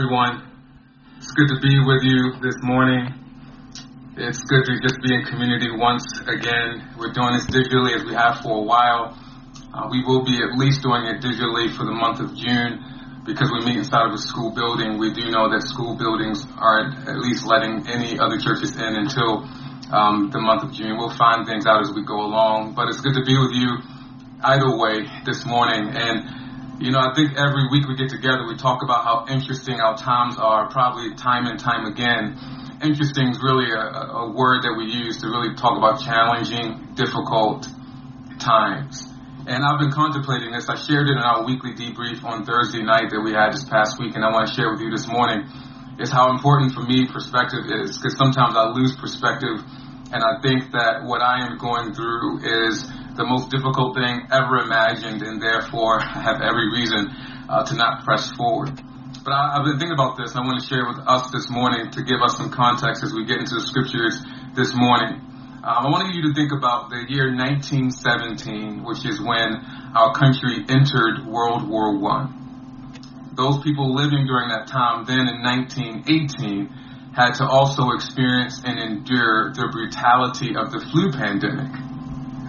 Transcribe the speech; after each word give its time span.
everyone. 0.00 0.40
It's 1.18 1.30
good 1.32 1.48
to 1.52 1.60
be 1.60 1.76
with 1.76 2.00
you 2.00 2.32
this 2.40 2.56
morning. 2.64 3.12
It's 4.16 4.40
good 4.48 4.64
to 4.64 4.80
just 4.80 4.96
be 5.04 5.12
in 5.12 5.28
community 5.28 5.68
once 5.76 6.24
again. 6.24 6.88
We're 6.96 7.12
doing 7.12 7.36
this 7.36 7.44
digitally 7.44 7.92
as 7.92 8.08
we 8.08 8.16
have 8.16 8.40
for 8.40 8.64
a 8.64 8.64
while. 8.64 9.12
Uh, 9.76 9.92
we 9.92 10.00
will 10.00 10.24
be 10.24 10.40
at 10.40 10.56
least 10.56 10.80
doing 10.80 11.04
it 11.04 11.20
digitally 11.20 11.68
for 11.76 11.84
the 11.84 11.92
month 11.92 12.16
of 12.16 12.32
June 12.32 12.80
because 13.28 13.52
we 13.52 13.60
meet 13.60 13.76
inside 13.76 14.08
of 14.08 14.16
a 14.16 14.22
school 14.24 14.56
building. 14.56 14.96
We 14.96 15.12
do 15.12 15.28
know 15.28 15.52
that 15.52 15.68
school 15.68 15.98
buildings 16.00 16.48
aren't 16.56 17.04
at 17.04 17.20
least 17.20 17.44
letting 17.44 17.84
any 17.84 18.16
other 18.16 18.40
churches 18.40 18.80
in 18.80 18.96
until 18.96 19.44
um, 19.92 20.32
the 20.32 20.40
month 20.40 20.64
of 20.64 20.72
June. 20.72 20.96
We'll 20.96 21.12
find 21.12 21.44
things 21.44 21.66
out 21.68 21.84
as 21.84 21.92
we 21.92 22.08
go 22.08 22.24
along, 22.24 22.72
but 22.72 22.88
it's 22.88 23.04
good 23.04 23.20
to 23.20 23.24
be 23.28 23.36
with 23.36 23.52
you 23.52 23.84
either 24.48 24.72
way 24.80 25.04
this 25.28 25.44
morning. 25.44 25.92
And, 25.92 26.39
you 26.80 26.90
know, 26.90 26.98
I 26.98 27.12
think 27.12 27.36
every 27.36 27.68
week 27.68 27.84
we 27.84 27.94
get 27.94 28.08
together, 28.08 28.48
we 28.48 28.56
talk 28.56 28.82
about 28.82 29.04
how 29.04 29.28
interesting 29.28 29.80
our 29.80 29.96
times 30.00 30.40
are, 30.40 30.72
probably 30.72 31.12
time 31.14 31.44
and 31.44 31.60
time 31.60 31.84
again. 31.84 32.40
Interesting 32.80 33.28
is 33.28 33.38
really 33.44 33.68
a, 33.68 34.24
a 34.24 34.32
word 34.32 34.64
that 34.64 34.72
we 34.72 34.88
use 34.88 35.20
to 35.20 35.28
really 35.28 35.52
talk 35.54 35.76
about 35.76 36.00
challenging, 36.00 36.96
difficult 36.96 37.68
times. 38.40 39.04
And 39.44 39.60
I've 39.60 39.78
been 39.78 39.92
contemplating 39.92 40.52
this. 40.52 40.72
I 40.72 40.76
shared 40.80 41.08
it 41.08 41.20
in 41.20 41.24
our 41.24 41.44
weekly 41.44 41.76
debrief 41.76 42.24
on 42.24 42.48
Thursday 42.48 42.80
night 42.80 43.12
that 43.12 43.20
we 43.20 43.36
had 43.36 43.52
this 43.52 43.64
past 43.68 44.00
week, 44.00 44.16
and 44.16 44.24
I 44.24 44.32
want 44.32 44.48
to 44.48 44.54
share 44.56 44.72
with 44.72 44.80
you 44.80 44.88
this 44.88 45.04
morning 45.04 45.44
is 46.00 46.08
how 46.08 46.32
important 46.32 46.72
for 46.72 46.80
me 46.80 47.04
perspective 47.12 47.68
is 47.68 47.98
because 48.00 48.16
sometimes 48.16 48.56
I 48.56 48.72
lose 48.72 48.96
perspective 48.96 49.60
and 50.12 50.24
I 50.24 50.40
think 50.40 50.72
that 50.72 51.04
what 51.04 51.20
I 51.20 51.44
am 51.44 51.58
going 51.58 51.92
through 51.92 52.40
is 52.40 52.88
the 53.16 53.24
most 53.24 53.50
difficult 53.50 53.96
thing 53.96 54.26
ever 54.30 54.58
imagined 54.58 55.22
and 55.22 55.42
therefore 55.42 56.00
I 56.00 56.22
have 56.22 56.40
every 56.40 56.70
reason 56.70 57.10
uh, 57.48 57.64
to 57.64 57.74
not 57.74 58.04
press 58.04 58.30
forward. 58.32 58.70
But 59.24 59.32
I, 59.34 59.60
have 59.60 59.64
been 59.64 59.78
thinking 59.78 59.94
about 59.94 60.16
this 60.16 60.34
I 60.34 60.40
want 60.40 60.60
to 60.62 60.66
share 60.66 60.86
with 60.86 60.98
us 61.06 61.30
this 61.30 61.50
morning 61.50 61.90
to 61.92 62.02
give 62.02 62.22
us 62.22 62.36
some 62.36 62.50
context 62.50 63.02
as 63.02 63.12
we 63.12 63.26
get 63.26 63.38
into 63.38 63.54
the 63.54 63.66
scriptures 63.66 64.22
this 64.54 64.72
morning. 64.74 65.20
Um, 65.60 65.84
I 65.84 65.90
wanted 65.92 66.16
you 66.16 66.24
to 66.30 66.32
think 66.32 66.52
about 66.56 66.88
the 66.88 67.04
year 67.04 67.28
1917, 67.36 68.80
which 68.80 69.04
is 69.04 69.20
when 69.20 69.60
our 69.92 70.14
country 70.16 70.64
entered 70.68 71.28
World 71.28 71.68
War 71.68 71.98
One. 71.98 72.40
Those 73.36 73.60
people 73.62 73.94
living 73.94 74.24
during 74.24 74.48
that 74.48 74.68
time 74.68 75.04
then 75.04 75.28
in 75.28 75.44
1918 75.44 77.12
had 77.12 77.34
to 77.34 77.44
also 77.44 77.90
experience 77.90 78.62
and 78.64 78.78
endure 78.78 79.52
the 79.52 79.68
brutality 79.68 80.56
of 80.56 80.72
the 80.72 80.80
flu 80.80 81.12
pandemic. 81.12 81.89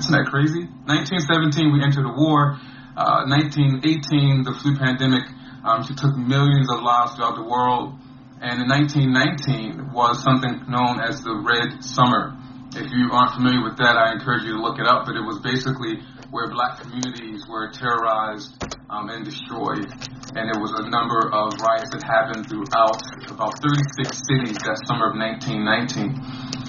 Isn't 0.01 0.17
that 0.17 0.33
crazy? 0.33 0.65
1917, 0.89 1.77
we 1.77 1.85
entered 1.85 2.09
a 2.09 2.15
war. 2.17 2.57
Uh, 2.97 3.29
1918, 3.29 4.41
the 4.41 4.49
flu 4.57 4.73
pandemic 4.73 5.29
um, 5.61 5.85
took 5.85 6.17
millions 6.17 6.73
of 6.73 6.81
lives 6.81 7.13
throughout 7.13 7.37
the 7.37 7.45
world. 7.45 7.93
And 8.41 8.65
in 8.65 8.67
1919 8.67 9.93
was 9.93 10.25
something 10.25 10.65
known 10.65 10.97
as 11.05 11.21
the 11.21 11.37
Red 11.37 11.85
Summer. 11.85 12.33
If 12.73 12.89
you 12.89 13.13
aren't 13.13 13.37
familiar 13.37 13.61
with 13.61 13.77
that, 13.77 13.93
I 13.93 14.17
encourage 14.17 14.41
you 14.41 14.57
to 14.57 14.61
look 14.65 14.81
it 14.81 14.89
up. 14.89 15.05
But 15.05 15.13
it 15.13 15.21
was 15.21 15.37
basically 15.45 16.01
where 16.33 16.49
black 16.49 16.81
communities 16.81 17.45
were 17.45 17.69
terrorized 17.69 18.57
um, 18.89 19.13
and 19.13 19.21
destroyed. 19.21 19.85
And 20.33 20.49
there 20.49 20.57
was 20.57 20.73
a 20.81 20.89
number 20.89 21.29
of 21.29 21.61
riots 21.61 21.93
that 21.93 22.01
happened 22.01 22.49
throughout 22.49 22.97
about 23.29 23.61
36 23.61 24.17
cities 24.17 24.57
that 24.65 24.81
summer 24.89 25.13
of 25.13 25.15
1919. 25.21 26.17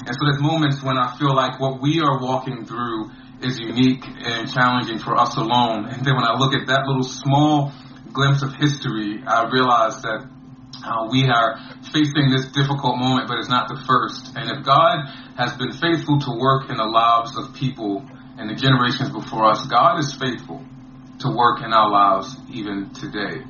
And 0.05 0.13
so 0.13 0.21
there's 0.29 0.43
moments 0.43 0.85
when 0.85 0.99
I 0.99 1.17
feel 1.17 1.33
like 1.33 1.57
what 1.57 1.81
we 1.81 2.05
are 2.05 2.21
walking 2.21 2.67
through 2.67 3.09
is 3.45 3.59
unique 3.59 4.05
and 4.07 4.51
challenging 4.51 4.99
for 4.99 5.19
us 5.19 5.37
alone. 5.37 5.87
And 5.87 6.05
then 6.05 6.15
when 6.15 6.25
I 6.25 6.39
look 6.39 6.55
at 6.55 6.67
that 6.69 6.87
little 6.87 7.03
small 7.03 7.73
glimpse 8.13 8.43
of 8.43 8.55
history, 8.55 9.23
I 9.27 9.51
realize 9.51 10.03
that 10.03 10.29
uh, 10.85 11.09
we 11.11 11.29
are 11.29 11.59
facing 11.93 12.31
this 12.31 12.47
difficult 12.51 12.99
moment, 12.99 13.29
but 13.29 13.39
it's 13.39 13.49
not 13.49 13.69
the 13.69 13.83
first. 13.87 14.33
And 14.35 14.51
if 14.51 14.65
God 14.65 15.07
has 15.37 15.53
been 15.55 15.73
faithful 15.73 16.19
to 16.21 16.31
work 16.39 16.71
in 16.71 16.77
the 16.77 16.87
lives 16.87 17.37
of 17.37 17.55
people 17.55 18.05
and 18.39 18.49
the 18.49 18.55
generations 18.55 19.11
before 19.11 19.51
us, 19.51 19.67
God 19.67 19.99
is 19.99 20.15
faithful 20.15 20.65
to 21.21 21.29
work 21.31 21.63
in 21.63 21.73
our 21.73 21.91
lives 21.91 22.37
even 22.51 22.91
today. 22.95 23.43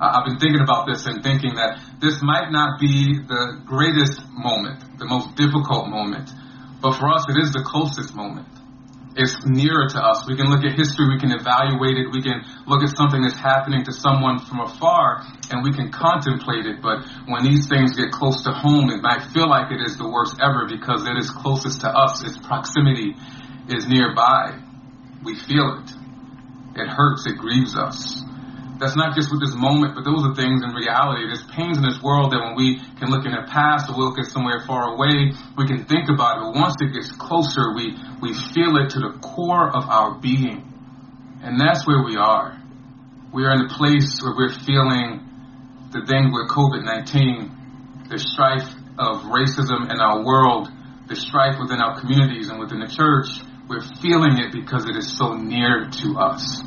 Uh, 0.00 0.16
I've 0.16 0.24
been 0.24 0.38
thinking 0.38 0.62
about 0.62 0.86
this 0.86 1.04
and 1.06 1.22
thinking 1.22 1.56
that 1.56 1.78
this 2.00 2.22
might 2.22 2.50
not 2.50 2.80
be 2.80 3.20
the 3.20 3.60
greatest 3.64 4.22
moment, 4.32 4.98
the 4.98 5.06
most 5.06 5.36
difficult 5.36 5.88
moment, 5.88 6.30
but 6.80 6.96
for 6.96 7.12
us 7.12 7.26
it 7.28 7.36
is 7.38 7.52
the 7.52 7.62
closest 7.62 8.14
moment 8.14 8.48
is 9.16 9.36
nearer 9.44 9.88
to 9.88 10.00
us. 10.00 10.26
We 10.26 10.36
can 10.36 10.48
look 10.48 10.64
at 10.64 10.72
history, 10.72 11.08
we 11.08 11.20
can 11.20 11.32
evaluate 11.32 11.98
it, 11.98 12.08
we 12.10 12.22
can 12.22 12.44
look 12.66 12.82
at 12.82 12.96
something 12.96 13.20
that's 13.22 13.38
happening 13.38 13.84
to 13.84 13.92
someone 13.92 14.38
from 14.40 14.60
afar, 14.60 15.24
and 15.50 15.62
we 15.62 15.72
can 15.72 15.92
contemplate 15.92 16.66
it. 16.66 16.80
But 16.80 17.04
when 17.28 17.44
these 17.44 17.68
things 17.68 17.96
get 17.96 18.10
close 18.10 18.42
to 18.44 18.52
home, 18.52 18.90
it 18.90 19.02
might 19.02 19.22
feel 19.32 19.48
like 19.48 19.70
it 19.70 19.80
is 19.84 19.96
the 19.96 20.08
worst 20.08 20.36
ever 20.40 20.66
because 20.66 21.06
it 21.06 21.16
is 21.16 21.30
closest 21.30 21.82
to 21.82 21.88
us. 21.88 22.24
Its 22.24 22.38
proximity 22.38 23.14
is 23.68 23.86
nearby. 23.86 24.58
We 25.22 25.36
feel 25.36 25.82
it. 25.84 25.90
It 26.80 26.88
hurts, 26.88 27.26
it 27.26 27.36
grieves 27.36 27.76
us 27.76 28.24
that's 28.78 28.96
not 28.96 29.14
just 29.14 29.30
with 29.30 29.40
this 29.40 29.54
moment, 29.54 29.94
but 29.94 30.04
those 30.04 30.24
are 30.24 30.34
things 30.34 30.62
in 30.62 30.70
reality. 30.74 31.26
There's 31.26 31.44
pains 31.52 31.76
in 31.76 31.84
this 31.84 32.00
world 32.02 32.32
that 32.32 32.40
when 32.40 32.56
we 32.56 32.80
can 32.98 33.10
look 33.10 33.24
in 33.24 33.32
the 33.32 33.44
past 33.46 33.90
or 33.90 33.96
we 33.96 34.02
look 34.04 34.18
at 34.18 34.26
somewhere 34.26 34.60
far 34.66 34.94
away, 34.94 35.32
we 35.56 35.66
can 35.66 35.84
think 35.84 36.08
about 36.08 36.38
it. 36.38 36.40
But 36.50 36.54
once 36.60 36.76
it 36.80 36.92
gets 36.92 37.12
closer, 37.12 37.74
we, 37.74 37.94
we 38.20 38.34
feel 38.54 38.76
it 38.80 38.90
to 38.96 39.00
the 39.00 39.18
core 39.20 39.68
of 39.68 39.88
our 39.88 40.18
being. 40.18 40.64
And 41.42 41.60
that's 41.60 41.86
where 41.86 42.02
we 42.02 42.16
are. 42.16 42.58
We 43.32 43.44
are 43.44 43.54
in 43.54 43.66
a 43.66 43.72
place 43.72 44.20
where 44.22 44.34
we're 44.36 44.54
feeling 44.62 45.24
the 45.92 46.04
thing 46.06 46.32
with 46.32 46.48
COVID-19, 46.48 48.08
the 48.08 48.18
strife 48.18 48.68
of 48.98 49.24
racism 49.28 49.90
in 49.90 50.00
our 50.00 50.24
world, 50.24 50.68
the 51.08 51.16
strife 51.16 51.56
within 51.60 51.80
our 51.80 52.00
communities 52.00 52.48
and 52.48 52.58
within 52.60 52.80
the 52.80 52.88
church. 52.88 53.28
We're 53.68 53.84
feeling 54.00 54.38
it 54.38 54.52
because 54.52 54.84
it 54.88 54.96
is 54.96 55.16
so 55.16 55.34
near 55.34 55.88
to 55.88 56.18
us. 56.18 56.62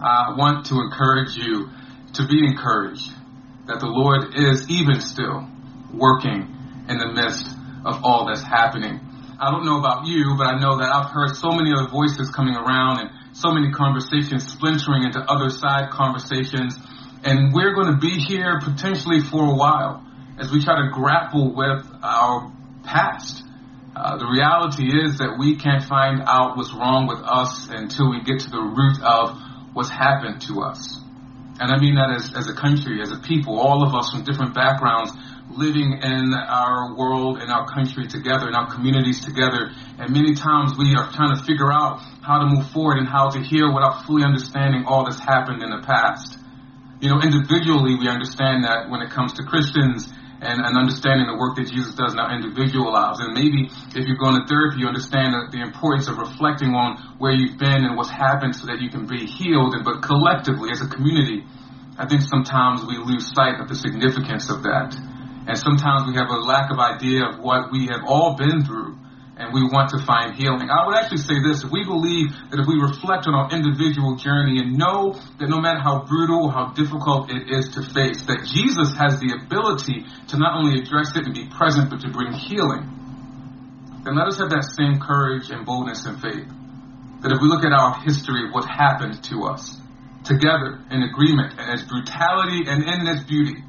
I 0.00 0.34
want 0.36 0.66
to 0.66 0.80
encourage 0.80 1.36
you 1.36 1.70
to 2.14 2.26
be 2.26 2.44
encouraged 2.44 3.12
that 3.66 3.80
the 3.80 3.86
Lord 3.86 4.34
is 4.34 4.68
even 4.70 5.00
still 5.00 5.46
working 5.92 6.54
in 6.88 6.98
the 6.98 7.12
midst 7.12 7.46
of 7.84 8.04
all 8.04 8.26
that's 8.26 8.42
happening. 8.42 9.00
I 9.38 9.50
don't 9.50 9.64
know 9.64 9.78
about 9.78 10.06
you, 10.06 10.34
but 10.36 10.46
I 10.46 10.58
know 10.58 10.78
that 10.78 10.90
I've 10.90 11.10
heard 11.10 11.36
so 11.36 11.50
many 11.50 11.72
other 11.72 11.88
voices 11.88 12.30
coming 12.30 12.56
around 12.56 13.00
and 13.00 13.10
so 13.32 13.52
many 13.52 13.70
conversations 13.70 14.46
splintering 14.48 15.04
into 15.04 15.20
other 15.20 15.50
side 15.50 15.90
conversations. 15.90 16.74
And 17.22 17.52
we're 17.52 17.74
going 17.74 17.92
to 17.92 17.98
be 17.98 18.18
here 18.18 18.58
potentially 18.62 19.20
for 19.20 19.44
a 19.44 19.54
while 19.54 20.04
as 20.38 20.50
we 20.50 20.62
try 20.62 20.82
to 20.82 20.90
grapple 20.90 21.54
with 21.54 21.86
our 22.02 22.52
past. 22.84 23.44
Uh, 23.94 24.16
the 24.16 24.26
reality 24.26 24.86
is 24.86 25.18
that 25.18 25.36
we 25.38 25.56
can't 25.56 25.82
find 25.84 26.22
out 26.26 26.56
what's 26.56 26.72
wrong 26.72 27.06
with 27.06 27.18
us 27.18 27.68
until 27.70 28.10
we 28.10 28.22
get 28.22 28.40
to 28.40 28.50
the 28.50 28.62
root 28.62 29.02
of 29.02 29.38
what's 29.72 29.90
happened 29.90 30.42
to 30.42 30.62
us. 30.62 31.00
And 31.60 31.72
I 31.72 31.78
mean 31.78 31.96
that 31.96 32.10
as, 32.14 32.32
as 32.34 32.48
a 32.48 32.54
country, 32.54 33.02
as 33.02 33.10
a 33.10 33.18
people, 33.18 33.58
all 33.58 33.82
of 33.82 33.94
us 33.94 34.10
from 34.10 34.22
different 34.22 34.54
backgrounds 34.54 35.10
living 35.50 35.98
in 36.02 36.34
our 36.34 36.94
world, 36.94 37.42
in 37.42 37.50
our 37.50 37.66
country 37.66 38.06
together, 38.06 38.48
in 38.48 38.54
our 38.54 38.70
communities 38.70 39.24
together. 39.24 39.72
And 39.98 40.12
many 40.12 40.34
times 40.34 40.76
we 40.78 40.94
are 40.94 41.10
trying 41.10 41.34
to 41.34 41.42
figure 41.42 41.72
out 41.72 42.00
how 42.22 42.38
to 42.38 42.46
move 42.46 42.70
forward 42.70 42.98
and 42.98 43.08
how 43.08 43.30
to 43.30 43.40
heal 43.40 43.74
without 43.74 44.04
fully 44.04 44.22
understanding 44.22 44.84
all 44.86 45.04
that's 45.04 45.18
happened 45.18 45.62
in 45.62 45.70
the 45.70 45.82
past. 45.82 46.38
You 47.00 47.10
know, 47.10 47.20
individually 47.22 47.96
we 47.98 48.08
understand 48.08 48.64
that 48.64 48.90
when 48.90 49.02
it 49.02 49.10
comes 49.10 49.32
to 49.34 49.42
Christians 49.42 50.12
and, 50.40 50.62
and 50.62 50.78
understanding 50.78 51.26
the 51.26 51.34
work 51.34 51.58
that 51.58 51.66
Jesus 51.66 51.94
does 51.94 52.14
in 52.14 52.18
our 52.18 52.30
individual 52.30 52.94
lives. 52.94 53.18
And 53.18 53.34
maybe 53.34 53.66
if 53.94 54.06
you're 54.06 54.20
going 54.20 54.38
to 54.38 54.46
therapy, 54.46 54.78
you 54.82 54.86
understand 54.86 55.34
the, 55.34 55.50
the 55.50 55.62
importance 55.62 56.06
of 56.06 56.18
reflecting 56.18 56.78
on 56.78 57.18
where 57.18 57.34
you've 57.34 57.58
been 57.58 57.82
and 57.82 57.96
what's 57.98 58.10
happened 58.10 58.54
so 58.54 58.66
that 58.70 58.78
you 58.78 58.90
can 58.90 59.06
be 59.06 59.26
healed. 59.26 59.74
And, 59.74 59.82
but 59.82 60.02
collectively, 60.02 60.70
as 60.70 60.78
a 60.80 60.86
community, 60.86 61.42
I 61.98 62.06
think 62.06 62.22
sometimes 62.22 62.86
we 62.86 62.94
lose 63.02 63.26
sight 63.34 63.58
of 63.58 63.66
the 63.66 63.74
significance 63.74 64.46
of 64.46 64.62
that. 64.62 64.94
And 65.48 65.58
sometimes 65.58 66.06
we 66.06 66.14
have 66.14 66.30
a 66.30 66.38
lack 66.38 66.70
of 66.70 66.78
idea 66.78 67.26
of 67.26 67.42
what 67.42 67.72
we 67.72 67.90
have 67.90 68.06
all 68.06 68.36
been 68.38 68.62
through 68.62 68.94
and 69.38 69.54
we 69.54 69.62
want 69.62 69.94
to 69.94 70.02
find 70.02 70.34
healing. 70.34 70.66
I 70.66 70.82
would 70.84 70.98
actually 70.98 71.22
say 71.22 71.38
this, 71.38 71.62
if 71.62 71.70
we 71.70 71.86
believe 71.86 72.34
that 72.50 72.58
if 72.58 72.66
we 72.66 72.74
reflect 72.74 73.30
on 73.30 73.38
our 73.38 73.46
individual 73.54 74.18
journey 74.18 74.58
and 74.58 74.74
know 74.74 75.14
that 75.38 75.46
no 75.46 75.62
matter 75.62 75.78
how 75.78 76.02
brutal 76.02 76.50
how 76.50 76.74
difficult 76.74 77.30
it 77.30 77.46
is 77.46 77.70
to 77.78 77.86
face, 77.86 78.26
that 78.26 78.42
Jesus 78.50 78.98
has 78.98 79.22
the 79.22 79.38
ability 79.38 80.02
to 80.34 80.38
not 80.42 80.58
only 80.58 80.82
address 80.82 81.14
it 81.14 81.22
and 81.22 81.34
be 81.34 81.46
present, 81.46 81.88
but 81.88 82.02
to 82.02 82.10
bring 82.10 82.34
healing, 82.34 82.82
then 84.02 84.18
let 84.18 84.26
us 84.26 84.42
have 84.42 84.50
that 84.50 84.66
same 84.74 84.98
courage 84.98 85.54
and 85.54 85.62
boldness 85.62 86.04
and 86.04 86.18
faith. 86.18 86.50
That 87.22 87.30
if 87.30 87.38
we 87.38 87.46
look 87.46 87.62
at 87.62 87.70
our 87.70 88.02
history 88.02 88.42
of 88.42 88.50
what 88.50 88.66
happened 88.66 89.22
to 89.30 89.46
us, 89.46 89.78
together 90.26 90.82
in 90.90 91.06
agreement 91.06 91.54
and 91.58 91.78
its 91.78 91.86
brutality 91.86 92.66
and 92.66 92.82
in 92.82 93.06
its 93.06 93.22
beauty, 93.22 93.62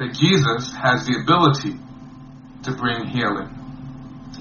that 0.00 0.16
Jesus 0.16 0.72
has 0.72 1.04
the 1.04 1.20
ability 1.20 1.76
to 2.64 2.72
bring 2.72 3.06
healing 3.12 3.55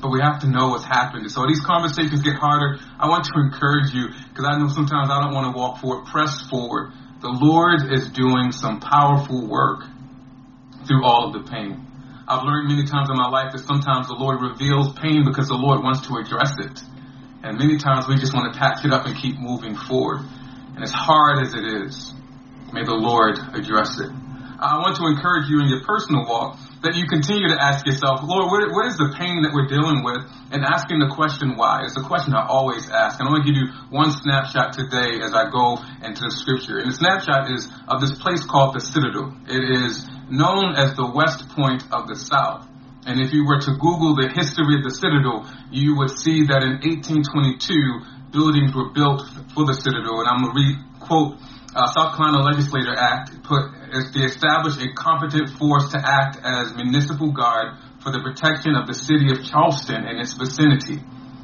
but 0.01 0.09
we 0.09 0.19
have 0.21 0.41
to 0.41 0.47
know 0.47 0.69
what's 0.69 0.85
happened. 0.85 1.29
So 1.31 1.45
these 1.47 1.61
conversations 1.61 2.21
get 2.21 2.35
harder. 2.35 2.79
I 2.99 3.07
want 3.07 3.25
to 3.25 3.33
encourage 3.39 3.93
you 3.93 4.09
because 4.29 4.45
I 4.45 4.57
know 4.57 4.67
sometimes 4.67 5.09
I 5.09 5.21
don't 5.21 5.33
want 5.33 5.53
to 5.53 5.57
walk 5.57 5.79
forward. 5.79 6.05
Press 6.05 6.47
forward. 6.49 6.93
The 7.21 7.31
Lord 7.31 7.91
is 7.91 8.09
doing 8.09 8.51
some 8.51 8.79
powerful 8.79 9.47
work 9.47 9.85
through 10.87 11.03
all 11.03 11.27
of 11.27 11.33
the 11.33 11.49
pain. 11.49 11.85
I've 12.27 12.43
learned 12.43 12.69
many 12.69 12.85
times 12.85 13.09
in 13.09 13.17
my 13.17 13.29
life 13.29 13.53
that 13.53 13.63
sometimes 13.65 14.07
the 14.07 14.17
Lord 14.17 14.41
reveals 14.41 14.93
pain 14.97 15.25
because 15.25 15.47
the 15.47 15.57
Lord 15.57 15.83
wants 15.83 16.07
to 16.07 16.17
address 16.17 16.53
it. 16.57 16.81
And 17.43 17.57
many 17.57 17.77
times 17.77 18.07
we 18.07 18.17
just 18.17 18.33
want 18.33 18.51
to 18.51 18.57
patch 18.57 18.83
it 18.83 18.91
up 18.91 19.05
and 19.05 19.15
keep 19.15 19.37
moving 19.37 19.75
forward. 19.75 20.25
And 20.73 20.83
as 20.83 20.91
hard 20.91 21.45
as 21.45 21.53
it 21.53 21.63
is, 21.85 22.13
may 22.73 22.83
the 22.83 22.97
Lord 22.97 23.37
address 23.53 23.99
it. 23.99 24.09
I 24.09 24.81
want 24.81 24.97
to 24.97 25.05
encourage 25.05 25.49
you 25.49 25.61
in 25.61 25.69
your 25.69 25.83
personal 25.85 26.25
walk 26.25 26.57
that 26.83 26.95
you 26.95 27.07
continue 27.07 27.47
to 27.49 27.57
ask 27.59 27.85
yourself, 27.85 28.19
Lord, 28.23 28.51
what, 28.51 28.61
what 28.73 28.85
is 28.87 28.97
the 28.97 29.13
pain 29.15 29.43
that 29.43 29.53
we're 29.53 29.69
dealing 29.69 30.03
with? 30.03 30.21
And 30.51 30.63
asking 30.63 30.99
the 30.99 31.11
question 31.13 31.55
why. 31.55 31.83
It's 31.85 31.97
a 31.97 32.05
question 32.05 32.33
I 32.33 32.45
always 32.45 32.89
ask. 32.89 33.19
And 33.19 33.27
I'm 33.27 33.33
going 33.33 33.43
to 33.43 33.49
give 33.49 33.57
you 33.57 33.67
one 33.89 34.11
snapshot 34.11 34.73
today 34.73 35.23
as 35.23 35.33
I 35.33 35.49
go 35.49 35.79
into 36.03 36.27
the 36.27 36.33
scripture. 36.33 36.77
And 36.77 36.91
the 36.91 36.97
snapshot 36.97 37.51
is 37.51 37.67
of 37.87 38.01
this 38.01 38.13
place 38.17 38.43
called 38.45 38.75
the 38.75 38.83
Citadel. 38.83 39.33
It 39.47 39.63
is 39.63 40.05
known 40.29 40.75
as 40.75 40.93
the 40.95 41.07
West 41.07 41.49
Point 41.55 41.83
of 41.91 42.07
the 42.07 42.15
South. 42.15 42.67
And 43.05 43.21
if 43.21 43.33
you 43.33 43.45
were 43.45 43.61
to 43.61 43.71
Google 43.77 44.17
the 44.17 44.33
history 44.33 44.81
of 44.81 44.83
the 44.83 44.93
Citadel, 44.93 45.45
you 45.69 45.97
would 45.97 46.09
see 46.17 46.49
that 46.49 46.65
in 46.65 46.81
1822, 46.81 48.33
buildings 48.33 48.73
were 48.73 48.89
built 48.91 49.21
for 49.53 49.65
the 49.65 49.77
Citadel. 49.77 50.25
And 50.25 50.27
I'm 50.29 50.41
going 50.41 50.53
to 50.53 50.57
read, 50.57 50.75
quote, 50.99 51.37
uh, 51.75 51.85
South 51.91 52.15
Carolina 52.15 52.43
Legislature 52.43 52.95
Act 52.97 53.43
put 53.43 53.69
they 54.13 54.27
establish 54.27 54.75
a 54.77 54.93
competent 54.93 55.49
force 55.57 55.91
to 55.91 55.99
act 55.99 56.37
as 56.43 56.75
municipal 56.75 57.31
guard 57.31 57.77
for 58.03 58.11
the 58.11 58.19
protection 58.19 58.75
of 58.75 58.87
the 58.87 58.93
city 58.93 59.31
of 59.31 59.43
Charleston 59.43 60.05
and 60.05 60.19
its 60.19 60.33
vicinity. 60.33 60.99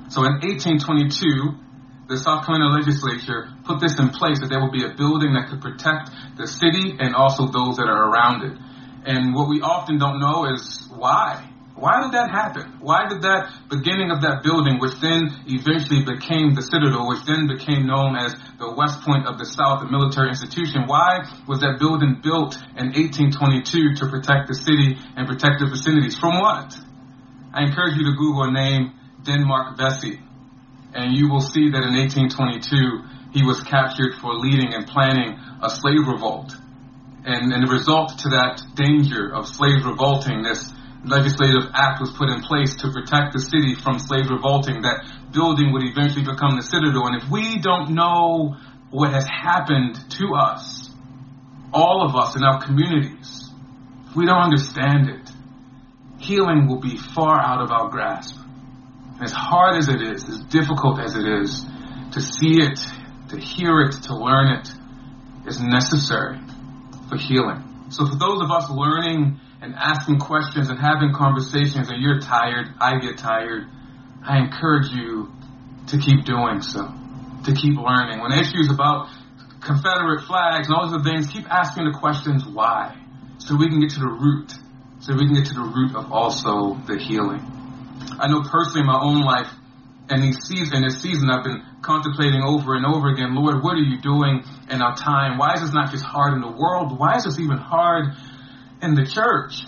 So 0.10 0.26
in 0.28 0.44
1822, 0.44 2.08
the 2.10 2.18
South 2.18 2.46
Carolina 2.46 2.76
legislature 2.76 3.48
put 3.64 3.80
this 3.80 3.98
in 3.98 4.10
place 4.10 4.40
that 4.42 4.50
there 4.50 4.60
would 4.60 4.76
be 4.76 4.84
a 4.84 4.94
building 4.94 5.34
that 5.34 5.48
could 5.48 5.62
protect 5.62 6.12
the 6.36 6.46
city 6.46 7.00
and 7.00 7.16
also 7.16 7.48
those 7.48 7.78
that 7.78 7.88
are 7.88 8.12
around 8.12 8.44
it. 8.44 8.58
And 9.06 9.34
what 9.34 9.48
we 9.48 9.62
often 9.62 9.98
don't 9.98 10.20
know 10.20 10.46
is 10.52 10.88
why. 10.92 11.51
Why 11.82 12.06
did 12.06 12.14
that 12.14 12.30
happen? 12.30 12.78
Why 12.78 13.10
did 13.10 13.26
that 13.26 13.50
beginning 13.66 14.14
of 14.14 14.22
that 14.22 14.46
building, 14.46 14.78
which 14.78 15.02
then 15.02 15.34
eventually 15.50 16.06
became 16.06 16.54
the 16.54 16.62
Citadel, 16.62 17.10
which 17.10 17.26
then 17.26 17.50
became 17.50 17.90
known 17.90 18.14
as 18.22 18.38
the 18.62 18.70
West 18.70 19.02
Point 19.02 19.26
of 19.26 19.42
the 19.42 19.50
South, 19.50 19.82
the 19.82 19.90
military 19.90 20.30
institution, 20.30 20.86
why 20.86 21.26
was 21.50 21.66
that 21.66 21.82
building 21.82 22.22
built 22.22 22.54
in 22.78 22.94
1822 22.94 23.98
to 23.98 24.14
protect 24.14 24.46
the 24.46 24.54
city 24.54 24.94
and 25.18 25.26
protect 25.26 25.58
the 25.58 25.66
vicinities? 25.74 26.14
From 26.22 26.38
what? 26.38 26.70
I 27.50 27.66
encourage 27.66 27.98
you 27.98 28.06
to 28.06 28.14
Google 28.14 28.46
a 28.46 28.54
name, 28.54 28.94
Denmark 29.26 29.74
Vesey, 29.74 30.22
and 30.94 31.18
you 31.18 31.34
will 31.34 31.42
see 31.42 31.74
that 31.74 31.82
in 31.82 31.98
1822 31.98 33.34
he 33.34 33.42
was 33.42 33.58
captured 33.66 34.22
for 34.22 34.38
leading 34.38 34.78
and 34.78 34.86
planning 34.86 35.34
a 35.66 35.70
slave 35.74 36.06
revolt. 36.06 36.54
And, 37.26 37.50
and 37.50 37.66
the 37.66 37.74
result 37.74 38.22
to 38.22 38.38
that 38.38 38.62
danger 38.78 39.34
of 39.34 39.50
slaves 39.50 39.82
revolting, 39.82 40.46
this 40.46 40.62
legislative 41.04 41.70
act 41.74 42.00
was 42.00 42.12
put 42.12 42.30
in 42.30 42.42
place 42.42 42.76
to 42.78 42.92
protect 42.92 43.34
the 43.34 43.40
city 43.40 43.76
from 43.76 44.00
slaves 44.00 44.30
revolting, 44.30 44.82
that 44.84 45.04
building 45.34 45.72
would 45.74 45.84
eventually 45.84 46.26
become 46.26 46.56
the 46.56 46.64
citadel. 46.64 47.08
And 47.08 47.22
if 47.22 47.30
we 47.30 47.60
don't 47.60 47.92
know 47.92 48.56
what 48.92 49.14
has 49.14 49.26
happened 49.26 49.98
to 50.20 50.36
us, 50.36 50.90
all 51.74 52.06
of 52.06 52.16
us 52.16 52.36
in 52.36 52.44
our 52.44 52.62
communities, 52.62 53.50
if 54.10 54.16
we 54.16 54.26
don't 54.26 54.42
understand 54.42 55.10
it, 55.10 55.30
healing 56.20 56.68
will 56.68 56.80
be 56.80 56.98
far 56.98 57.40
out 57.40 57.62
of 57.62 57.72
our 57.72 57.90
grasp. 57.90 58.38
And 59.16 59.24
as 59.24 59.32
hard 59.32 59.78
as 59.78 59.88
it 59.88 60.02
is, 60.02 60.28
as 60.28 60.40
difficult 60.50 61.00
as 61.00 61.16
it 61.16 61.26
is, 61.26 61.66
to 62.12 62.22
see 62.22 62.62
it, 62.62 62.80
to 63.30 63.40
hear 63.40 63.82
it, 63.82 63.94
to 64.04 64.16
learn 64.16 64.52
it, 64.52 64.70
is 65.48 65.60
necessary 65.62 66.38
for 67.10 67.18
healing. 67.18 67.71
So 67.92 68.08
for 68.08 68.16
those 68.16 68.42
of 68.42 68.50
us 68.52 68.70
learning 68.70 69.40
and 69.62 69.76
asking 69.76 70.20
questions 70.20 70.70
and 70.70 70.80
having 70.80 71.12
conversations 71.14 71.90
and 71.90 72.02
you're 72.02 72.20
tired, 72.20 72.68
I 72.80 73.00
get 73.00 73.18
tired, 73.18 73.68
I 74.24 74.40
encourage 74.40 74.92
you 74.92 75.30
to 75.88 75.98
keep 75.98 76.24
doing 76.24 76.62
so, 76.62 76.88
to 77.44 77.52
keep 77.54 77.78
learning. 77.78 78.22
When 78.22 78.32
issues 78.32 78.72
about 78.72 79.10
Confederate 79.60 80.24
flags 80.26 80.68
and 80.68 80.76
all 80.76 80.88
those 80.88 81.02
other 81.02 81.04
things, 81.04 81.28
keep 81.28 81.52
asking 81.52 81.92
the 81.92 81.98
questions 82.00 82.46
why, 82.46 82.96
so 83.40 83.58
we 83.58 83.68
can 83.68 83.82
get 83.82 83.92
to 83.92 84.00
the 84.00 84.08
root, 84.08 84.54
so 85.00 85.14
we 85.14 85.26
can 85.28 85.36
get 85.36 85.46
to 85.48 85.54
the 85.54 85.62
root 85.62 85.94
of 85.94 86.12
also 86.12 86.80
the 86.88 86.98
healing. 86.98 87.44
I 88.20 88.28
know 88.28 88.42
personally 88.42 88.82
in 88.82 88.88
my 88.88 89.00
own 89.02 89.22
life, 89.22 89.52
and 90.10 90.24
these 90.24 90.40
season, 90.44 90.84
this 90.84 91.02
season, 91.02 91.30
I've 91.30 91.44
been 91.44 91.62
contemplating 91.82 92.42
over 92.42 92.76
and 92.76 92.86
over 92.86 93.10
again, 93.10 93.36
Lord, 93.36 93.64
what 93.64 93.74
are 93.74 93.86
you 93.86 94.00
doing 94.02 94.44
in 94.70 94.82
our 94.82 94.96
time? 94.96 95.38
Why 95.38 95.54
is 95.56 95.62
this 95.62 95.74
not 95.74 95.92
just 95.92 96.04
hard 96.04 96.34
in 96.34 96.42
the 96.42 96.52
world? 96.52 96.98
Why 96.98 97.16
is 97.16 97.24
this 97.24 97.40
even 97.40 97.58
hard 97.58 98.14
in 98.82 98.96
the 98.96 99.06
church? 99.06 99.66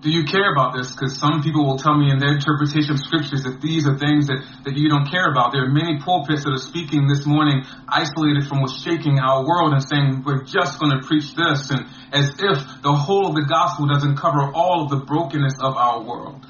Do 0.00 0.10
you 0.10 0.24
care 0.30 0.52
about 0.52 0.78
this? 0.78 0.94
Because 0.94 1.18
some 1.18 1.42
people 1.42 1.66
will 1.66 1.78
tell 1.78 1.98
me 1.98 2.10
in 2.10 2.18
their 2.22 2.30
interpretation 2.30 2.94
of 2.94 3.00
scriptures 3.02 3.42
that 3.42 3.58
these 3.60 3.82
are 3.82 3.98
things 3.98 4.28
that, 4.30 4.38
that 4.62 4.78
you 4.78 4.88
don't 4.88 5.10
care 5.10 5.26
about. 5.26 5.50
There 5.50 5.66
are 5.66 5.74
many 5.74 5.98
pulpits 5.98 6.44
that 6.44 6.54
are 6.54 6.62
speaking 6.62 7.08
this 7.08 7.26
morning 7.26 7.66
isolated 7.88 8.46
from 8.46 8.62
what's 8.62 8.78
shaking 8.78 9.18
our 9.18 9.42
world 9.42 9.74
and 9.74 9.82
saying 9.82 10.22
we're 10.22 10.46
just 10.46 10.78
going 10.78 10.94
to 10.94 11.02
preach 11.02 11.34
this 11.34 11.70
and 11.74 11.90
as 12.14 12.30
if 12.38 12.58
the 12.82 12.94
whole 12.94 13.26
of 13.26 13.34
the 13.34 13.46
gospel 13.50 13.90
doesn't 13.90 14.14
cover 14.16 14.46
all 14.54 14.86
of 14.86 14.90
the 14.90 15.02
brokenness 15.02 15.58
of 15.58 15.74
our 15.74 15.98
world. 16.00 16.46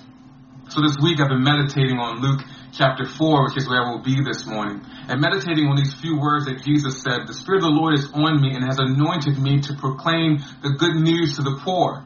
So 0.68 0.82
this 0.84 1.00
week 1.00 1.16
I've 1.16 1.32
been 1.32 1.42
meditating 1.42 1.96
on 1.96 2.20
Luke 2.20 2.44
chapter 2.72 3.06
4, 3.06 3.44
which 3.44 3.56
is 3.56 3.68
where 3.68 3.82
we'll 3.84 4.02
be 4.02 4.22
this 4.22 4.46
morning. 4.46 4.84
And 5.08 5.20
meditating 5.20 5.66
on 5.66 5.76
these 5.76 5.94
few 5.94 6.20
words 6.20 6.46
that 6.46 6.62
Jesus 6.64 7.02
said, 7.02 7.26
the 7.26 7.34
Spirit 7.34 7.64
of 7.64 7.70
the 7.70 7.76
Lord 7.76 7.94
is 7.94 8.08
on 8.12 8.40
me 8.40 8.54
and 8.54 8.64
has 8.64 8.78
anointed 8.78 9.38
me 9.38 9.60
to 9.62 9.74
proclaim 9.74 10.38
the 10.62 10.76
good 10.76 10.96
news 10.96 11.36
to 11.36 11.42
the 11.42 11.58
poor. 11.64 12.04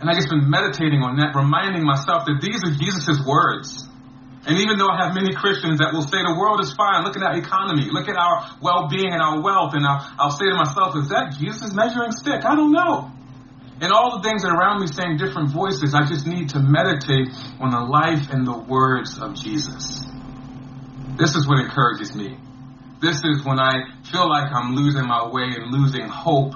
And 0.00 0.10
I 0.10 0.14
just 0.14 0.28
been 0.28 0.48
meditating 0.48 1.00
on 1.00 1.16
that, 1.16 1.34
reminding 1.34 1.84
myself 1.84 2.28
that 2.28 2.40
these 2.40 2.60
are 2.64 2.72
Jesus' 2.76 3.24
words. 3.24 3.88
And 4.46 4.58
even 4.58 4.78
though 4.78 4.88
I 4.88 5.02
have 5.02 5.14
many 5.14 5.34
Christians 5.34 5.80
that 5.82 5.90
will 5.92 6.06
say 6.06 6.22
the 6.22 6.36
world 6.38 6.60
is 6.60 6.70
fine, 6.72 7.02
look 7.02 7.16
at 7.16 7.22
our 7.24 7.34
economy, 7.34 7.88
look 7.90 8.06
at 8.08 8.14
our 8.14 8.46
well-being 8.62 9.10
and 9.10 9.20
our 9.20 9.42
wealth, 9.42 9.74
and 9.74 9.84
I'll, 9.84 10.06
I'll 10.20 10.36
say 10.36 10.46
to 10.46 10.54
myself, 10.54 10.94
is 10.94 11.08
that 11.08 11.34
Jesus' 11.40 11.74
measuring 11.74 12.12
stick? 12.12 12.44
I 12.44 12.54
don't 12.54 12.70
know. 12.70 13.10
And 13.80 13.92
all 13.92 14.16
the 14.16 14.22
things 14.22 14.44
around 14.44 14.80
me 14.80 14.86
saying 14.86 15.18
different 15.18 15.50
voices, 15.50 15.94
I 15.94 16.04
just 16.06 16.26
need 16.26 16.50
to 16.50 16.60
meditate 16.60 17.28
on 17.60 17.70
the 17.70 17.80
life 17.80 18.30
and 18.30 18.46
the 18.46 18.56
words 18.56 19.18
of 19.20 19.34
Jesus. 19.34 20.00
This 21.18 21.36
is 21.36 21.46
what 21.46 21.60
encourages 21.60 22.14
me. 22.16 22.38
This 23.00 23.16
is 23.16 23.44
when 23.44 23.60
I 23.60 23.84
feel 24.10 24.28
like 24.28 24.50
I'm 24.50 24.74
losing 24.74 25.06
my 25.06 25.28
way 25.28 25.52
and 25.54 25.70
losing 25.70 26.08
hope, 26.08 26.54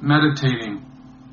meditating 0.00 0.86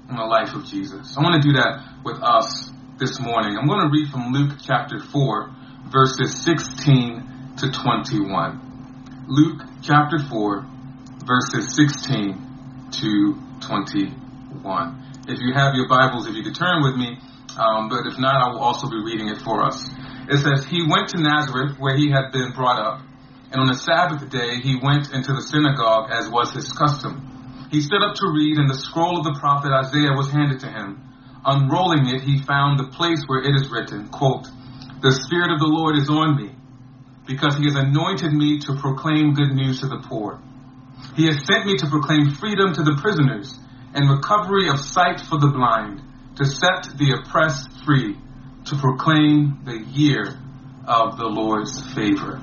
on 0.09 0.15
the 0.15 0.25
life 0.25 0.55
of 0.55 0.65
Jesus. 0.65 1.15
I 1.15 1.21
want 1.21 1.41
to 1.41 1.48
do 1.48 1.53
that 1.53 2.01
with 2.03 2.17
us 2.24 2.71
this 2.98 3.19
morning. 3.19 3.55
I'm 3.57 3.67
going 3.67 3.81
to 3.81 3.89
read 3.91 4.09
from 4.09 4.33
Luke 4.33 4.57
chapter 4.65 5.00
4, 5.00 5.51
verses 5.91 6.41
16 6.43 7.55
to 7.57 7.71
21. 7.71 9.25
Luke 9.27 9.62
chapter 9.83 10.17
4, 10.17 10.65
verses 11.24 11.75
16 11.75 12.89
to 12.93 13.36
21. 13.62 15.09
If 15.29 15.38
you 15.45 15.53
have 15.53 15.75
your 15.75 15.88
Bibles, 15.88 16.25
if 16.25 16.33
you 16.33 16.41
could 16.41 16.57
turn 16.57 16.81
with 16.81 16.98
me, 16.98 17.21
um, 17.53 17.86
but 17.86 18.09
if 18.09 18.17
not, 18.17 18.33
I 18.33 18.50
will 18.50 18.65
also 18.65 18.89
be 18.89 18.98
reading 18.98 19.29
it 19.29 19.38
for 19.45 19.62
us. 19.62 19.77
It 20.25 20.41
says, 20.41 20.65
He 20.65 20.81
went 20.89 21.09
to 21.09 21.21
Nazareth 21.21 21.77
where 21.77 21.95
he 21.95 22.09
had 22.09 22.31
been 22.33 22.50
brought 22.50 22.81
up, 22.81 23.05
and 23.53 23.62
on 23.62 23.67
the 23.67 23.77
Sabbath 23.77 24.27
day 24.31 24.57
he 24.57 24.81
went 24.81 25.13
into 25.13 25.29
the 25.33 25.45
synagogue 25.45 26.09
as 26.09 26.27
was 26.33 26.50
his 26.51 26.74
custom. 26.74 27.69
He 27.69 27.81
stood 27.81 28.01
up 28.01 28.15
to 28.15 28.25
read, 28.33 28.57
and 28.57 28.67
the 28.67 28.81
scroll 28.81 29.21
of 29.21 29.24
the 29.24 29.38
prophet 29.39 29.69
Isaiah 29.69 30.17
was 30.17 30.33
handed 30.33 30.62
to 30.62 30.67
him. 30.67 30.98
Unrolling 31.45 32.09
it, 32.09 32.25
he 32.25 32.41
found 32.41 32.79
the 32.79 32.89
place 32.89 33.21
where 33.27 33.45
it 33.45 33.53
is 33.53 33.69
written, 33.69 34.09
quote, 34.09 34.50
The 35.03 35.13
Spirit 35.13 35.53
of 35.53 35.59
the 35.59 35.69
Lord 35.69 35.95
is 35.95 36.09
on 36.09 36.41
me, 36.41 36.57
because 37.27 37.53
he 37.55 37.65
has 37.65 37.75
anointed 37.75 38.33
me 38.33 38.57
to 38.65 38.74
proclaim 38.81 39.38
good 39.38 39.53
news 39.53 39.81
to 39.81 39.88
the 39.93 40.01
poor. 40.01 40.41
He 41.13 41.27
has 41.29 41.45
sent 41.45 41.67
me 41.69 41.77
to 41.77 41.86
proclaim 41.86 42.33
freedom 42.33 42.74
to 42.74 42.81
the 42.81 42.98
prisoners 42.98 43.53
and 43.93 44.10
recovery 44.10 44.69
of 44.69 44.79
sight 44.79 45.22
for 45.22 45.39
the 45.39 45.48
blind, 45.48 46.01
to 46.38 46.46
set 46.46 46.98
the 46.98 47.19
oppressed 47.19 47.69
free, 47.86 48.17
to 48.65 48.75
proclaim 48.75 49.60
the 49.65 49.77
year 49.77 50.39
of 50.88 51.17
the 51.17 51.25
Lord's 51.25 51.77
favor. 51.93 52.41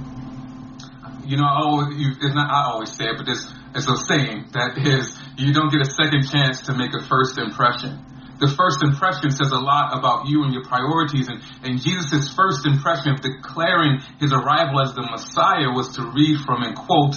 You 1.25 1.37
know, 1.37 1.45
I 1.45 1.61
always, 1.63 1.97
it's 2.23 2.35
not 2.35 2.51
I 2.51 2.71
always 2.71 2.93
say 2.93 3.07
it, 3.07 3.17
but 3.19 3.29
is 3.29 3.47
a 3.89 3.97
saying 4.09 4.47
that 4.53 4.79
is, 4.79 5.19
you 5.37 5.53
don't 5.53 5.71
get 5.71 5.83
a 5.83 5.91
second 5.91 6.31
chance 6.31 6.63
to 6.63 6.75
make 6.75 6.95
a 6.95 7.03
first 7.05 7.39
impression. 7.39 8.01
The 8.39 8.49
first 8.49 8.83
impression 8.83 9.31
says 9.31 9.51
a 9.51 9.59
lot 9.59 9.97
about 9.97 10.29
you 10.29 10.45
and 10.45 10.53
your 10.53 10.65
priorities, 10.65 11.29
and, 11.29 11.43
and 11.65 11.81
Jesus' 11.81 12.33
first 12.33 12.67
impression 12.67 13.13
of 13.13 13.21
declaring 13.21 14.01
his 14.21 14.33
arrival 14.33 14.81
as 14.81 14.95
the 14.95 15.03
Messiah 15.03 15.73
was 15.73 15.97
to 15.97 16.05
read 16.13 16.41
from 16.45 16.63
and 16.63 16.77
quote 16.77 17.17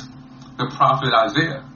the 0.57 0.71
prophet 0.75 1.11
Isaiah. 1.13 1.68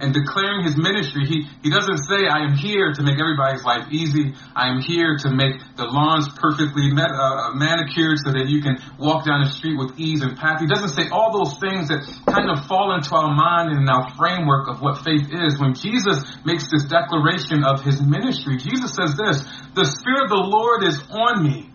And 0.00 0.14
declaring 0.14 0.64
his 0.64 0.76
ministry, 0.76 1.28
he, 1.28 1.44
he 1.62 1.68
doesn't 1.68 2.08
say, 2.08 2.24
I 2.24 2.40
am 2.48 2.56
here 2.56 2.92
to 2.92 3.02
make 3.04 3.20
everybody's 3.20 3.62
life 3.64 3.92
easy. 3.92 4.32
I 4.56 4.72
am 4.72 4.80
here 4.80 5.16
to 5.20 5.28
make 5.30 5.60
the 5.76 5.84
lawns 5.84 6.26
perfectly 6.40 6.90
met, 6.90 7.12
uh, 7.12 7.52
manicured 7.52 8.16
so 8.24 8.32
that 8.32 8.48
you 8.48 8.62
can 8.64 8.80
walk 8.98 9.26
down 9.26 9.44
the 9.44 9.52
street 9.52 9.76
with 9.76 10.00
ease 10.00 10.22
and 10.22 10.36
path. 10.40 10.60
He 10.60 10.66
doesn't 10.66 10.96
say 10.96 11.12
all 11.12 11.36
those 11.36 11.52
things 11.60 11.92
that 11.92 12.00
kind 12.24 12.48
of 12.48 12.64
fall 12.64 12.96
into 12.96 13.12
our 13.12 13.28
mind 13.28 13.76
and 13.76 13.84
our 13.92 14.08
framework 14.16 14.72
of 14.72 14.80
what 14.80 15.04
faith 15.04 15.28
is. 15.28 15.60
When 15.60 15.76
Jesus 15.76 16.24
makes 16.48 16.72
this 16.72 16.88
declaration 16.88 17.60
of 17.62 17.84
his 17.84 18.00
ministry, 18.00 18.56
Jesus 18.56 18.96
says 18.96 19.20
this, 19.20 19.44
the 19.76 19.84
Spirit 19.84 20.24
of 20.24 20.30
the 20.32 20.48
Lord 20.48 20.82
is 20.82 20.96
on 21.12 21.44
me 21.44 21.68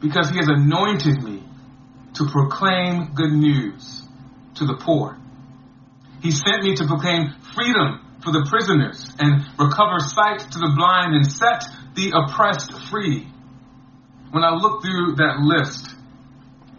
because 0.00 0.30
he 0.30 0.38
has 0.38 0.46
anointed 0.46 1.22
me 1.22 1.42
to 2.14 2.30
proclaim 2.30 3.14
good 3.18 3.32
news 3.32 4.06
to 4.54 4.64
the 4.64 4.78
poor. 4.78 5.18
He 6.22 6.30
sent 6.30 6.62
me 6.62 6.74
to 6.76 6.86
proclaim 6.86 7.32
freedom 7.54 8.00
for 8.22 8.32
the 8.32 8.46
prisoners 8.48 9.10
and 9.18 9.46
recover 9.58 9.98
sight 10.00 10.40
to 10.52 10.58
the 10.58 10.72
blind 10.76 11.14
and 11.14 11.26
set 11.26 11.64
the 11.94 12.12
oppressed 12.14 12.72
free. 12.90 13.26
When 14.30 14.44
I 14.44 14.50
look 14.54 14.82
through 14.82 15.16
that 15.16 15.40
list, 15.40 15.94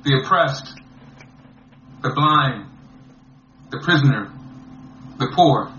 the 0.03 0.21
oppressed, 0.21 0.79
the 2.01 2.11
blind, 2.11 2.69
the 3.71 3.79
prisoner, 3.79 4.31
the 5.17 5.31
poor, 5.35 5.71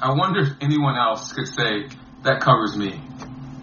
I 0.00 0.14
wonder 0.14 0.40
if 0.40 0.52
anyone 0.60 0.96
else 0.96 1.32
could 1.32 1.48
say, 1.48 1.88
that 2.22 2.40
covers 2.40 2.76
me. 2.76 3.00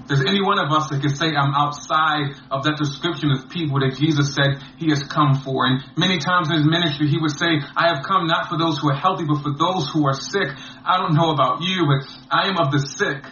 There's 0.07 0.21
any 0.21 0.41
one 0.41 0.59
of 0.59 0.71
us 0.71 0.89
that 0.89 1.01
can 1.01 1.09
say 1.09 1.33
I'm 1.33 1.53
outside 1.53 2.37
of 2.51 2.63
that 2.63 2.77
description 2.77 3.31
of 3.31 3.49
people 3.49 3.79
that 3.81 3.97
Jesus 3.97 4.33
said 4.33 4.61
he 4.77 4.89
has 4.89 5.01
come 5.01 5.41
for. 5.41 5.65
And 5.65 5.81
many 5.97 6.19
times 6.19 6.49
in 6.49 6.61
his 6.61 6.65
ministry, 6.65 7.09
he 7.09 7.17
would 7.17 7.33
say, 7.33 7.57
I 7.75 7.89
have 7.89 8.05
come 8.05 8.27
not 8.27 8.49
for 8.49 8.57
those 8.57 8.77
who 8.77 8.89
are 8.89 8.95
healthy, 8.95 9.25
but 9.25 9.41
for 9.41 9.57
those 9.57 9.89
who 9.89 10.05
are 10.05 10.13
sick. 10.13 10.53
I 10.85 10.97
don't 10.97 11.15
know 11.17 11.31
about 11.31 11.61
you, 11.61 11.89
but 11.89 12.05
I 12.29 12.49
am 12.49 12.57
of 12.61 12.71
the 12.71 12.79
sick. 12.79 13.25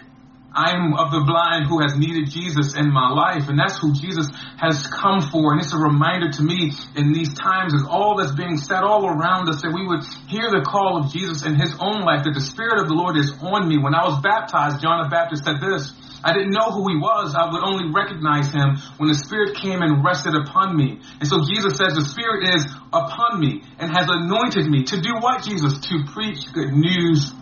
I 0.53 0.77
am 0.77 0.93
of 0.93 1.09
the 1.09 1.25
blind 1.25 1.65
who 1.65 1.81
has 1.81 1.97
needed 1.97 2.29
Jesus 2.29 2.77
in 2.77 2.93
my 2.93 3.09
life. 3.09 3.49
And 3.49 3.57
that's 3.57 3.77
who 3.77 3.93
Jesus 3.93 4.29
has 4.61 4.85
come 4.85 5.21
for. 5.21 5.53
And 5.53 5.61
it's 5.61 5.73
a 5.73 5.81
reminder 5.81 6.29
to 6.29 6.43
me 6.43 6.73
in 6.95 7.11
these 7.11 7.33
times 7.33 7.73
as 7.73 7.81
all 7.89 8.17
that's 8.17 8.37
being 8.37 8.57
said 8.57 8.85
all 8.85 9.09
around 9.09 9.49
us 9.49 9.61
that 9.65 9.73
we 9.73 9.81
would 9.81 10.05
hear 10.29 10.53
the 10.53 10.61
call 10.61 11.01
of 11.01 11.11
Jesus 11.11 11.41
in 11.41 11.57
his 11.57 11.73
own 11.81 12.05
life, 12.05 12.25
that 12.25 12.37
the 12.37 12.45
Spirit 12.45 12.81
of 12.81 12.87
the 12.87 12.93
Lord 12.93 13.17
is 13.17 13.33
on 13.41 13.67
me. 13.67 13.81
When 13.81 13.97
I 13.97 14.05
was 14.05 14.21
baptized, 14.21 14.81
John 14.81 15.01
the 15.01 15.09
Baptist 15.09 15.41
said 15.41 15.57
this, 15.57 15.89
I 16.23 16.31
didn't 16.31 16.51
know 16.51 16.71
who 16.71 16.87
he 16.87 16.95
was. 16.95 17.35
I 17.35 17.51
would 17.51 17.63
only 17.63 17.91
recognize 17.91 18.51
him 18.51 18.77
when 18.97 19.09
the 19.09 19.15
Spirit 19.15 19.57
came 19.57 19.81
and 19.81 20.03
rested 20.03 20.33
upon 20.33 20.75
me. 20.75 21.01
And 21.19 21.27
so 21.27 21.43
Jesus 21.43 21.75
says 21.75 21.95
the 21.95 22.05
Spirit 22.07 22.55
is 22.55 22.65
upon 22.93 23.39
me 23.39 23.63
and 23.77 23.91
has 23.91 24.07
anointed 24.07 24.65
me 24.69 24.83
to 24.85 25.01
do 25.01 25.15
what, 25.19 25.43
Jesus? 25.43 25.79
To 25.79 26.05
preach 26.13 26.51
good 26.53 26.71
news 26.71 27.33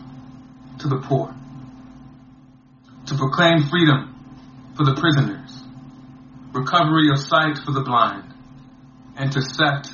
to 0.79 0.87
the 0.87 0.97
poor. 0.97 1.33
To 3.07 3.15
proclaim 3.15 3.69
freedom 3.69 4.15
for 4.75 4.83
the 4.83 4.95
prisoners. 4.95 5.61
Recovery 6.53 7.09
of 7.11 7.19
sight 7.19 7.59
for 7.63 7.71
the 7.71 7.81
blind. 7.81 8.33
And 9.15 9.31
to 9.33 9.41
set 9.41 9.87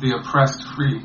the 0.00 0.16
oppressed 0.16 0.64
free. 0.74 1.02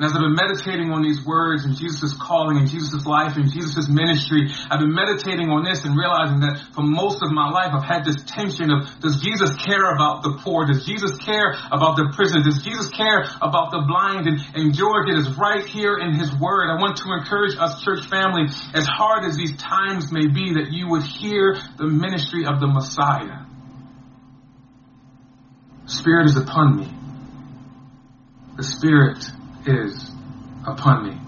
And 0.00 0.08
as 0.08 0.16
I've 0.16 0.24
been 0.24 0.32
meditating 0.32 0.88
on 0.96 1.04
these 1.04 1.20
words 1.28 1.68
and 1.68 1.76
Jesus' 1.76 2.16
calling 2.16 2.56
and 2.56 2.64
Jesus' 2.64 3.04
life 3.04 3.36
and 3.36 3.52
Jesus' 3.52 3.84
ministry, 3.84 4.48
I've 4.72 4.80
been 4.80 4.96
meditating 4.96 5.52
on 5.52 5.60
this 5.60 5.84
and 5.84 5.92
realizing 5.92 6.40
that 6.40 6.72
for 6.72 6.80
most 6.80 7.20
of 7.20 7.28
my 7.28 7.52
life 7.52 7.76
I've 7.76 7.84
had 7.84 8.08
this 8.08 8.16
tension 8.24 8.72
of 8.72 8.88
does 9.04 9.20
Jesus 9.20 9.52
care 9.60 9.92
about 9.92 10.24
the 10.24 10.40
poor? 10.40 10.64
Does 10.64 10.88
Jesus 10.88 11.20
care 11.20 11.52
about 11.68 12.00
the 12.00 12.08
prison? 12.16 12.40
Does 12.40 12.64
Jesus 12.64 12.88
care 12.88 13.28
about 13.44 13.76
the 13.76 13.84
blind? 13.84 14.24
And, 14.24 14.40
and 14.56 14.72
George, 14.72 15.12
it 15.12 15.20
is 15.20 15.36
right 15.36 15.68
here 15.68 16.00
in 16.00 16.16
his 16.16 16.32
word. 16.32 16.72
I 16.72 16.80
want 16.80 16.96
to 17.04 17.12
encourage 17.20 17.60
us 17.60 17.84
church 17.84 18.08
family, 18.08 18.48
as 18.72 18.88
hard 18.88 19.28
as 19.28 19.36
these 19.36 19.52
times 19.60 20.08
may 20.08 20.32
be, 20.32 20.56
that 20.56 20.72
you 20.72 20.88
would 20.96 21.04
hear 21.04 21.60
the 21.76 21.84
ministry 21.84 22.48
of 22.48 22.56
the 22.56 22.72
Messiah. 22.72 23.44
Spirit 25.84 26.24
is 26.24 26.40
upon 26.40 26.80
me. 26.80 26.88
The 28.56 28.64
Spirit 28.64 29.28
is 29.66 30.10
upon 30.66 31.08
me. 31.08 31.20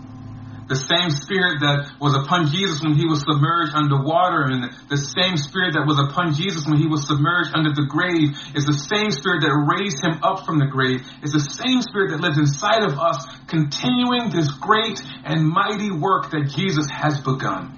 The 0.69 0.77
same 0.77 1.11
spirit 1.11 1.61
that 1.61 2.01
was 2.01 2.15
upon 2.15 2.49
Jesus 2.49 2.81
when 2.81 2.95
he 2.95 3.05
was 3.05 3.21
submerged 3.21 3.75
under 3.75 4.01
water, 4.01 4.49
and 4.49 4.73
the 4.89 4.97
same 4.97 5.37
spirit 5.37 5.75
that 5.75 5.85
was 5.85 6.01
upon 6.01 6.33
Jesus 6.33 6.65
when 6.65 6.79
he 6.79 6.87
was 6.87 7.05
submerged 7.07 7.53
under 7.53 7.75
the 7.75 7.85
grave 7.85 8.33
is 8.57 8.65
the 8.65 8.73
same 8.73 9.11
spirit 9.11 9.43
that 9.43 9.53
raised 9.53 10.01
him 10.01 10.25
up 10.25 10.47
from 10.47 10.59
the 10.59 10.65
grave. 10.65 11.05
is 11.21 11.33
the 11.33 11.45
same 11.45 11.83
spirit 11.83 12.17
that 12.17 12.25
lives 12.25 12.39
inside 12.39 12.89
of 12.89 12.97
us 12.97 13.27
continuing 13.49 14.31
this 14.31 14.49
great 14.49 15.03
and 15.29 15.45
mighty 15.45 15.91
work 15.91 16.31
that 16.31 16.49
Jesus 16.57 16.89
has 16.89 17.21
begun. 17.21 17.77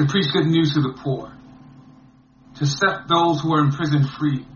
To 0.00 0.06
preach 0.06 0.32
good 0.32 0.46
news 0.46 0.72
to 0.72 0.80
the 0.80 0.94
poor. 0.96 1.36
To 2.58 2.66
set 2.66 3.08
those 3.12 3.42
who 3.42 3.52
are 3.52 3.60
in 3.60 3.72
prison 3.72 4.08
free 4.08 4.46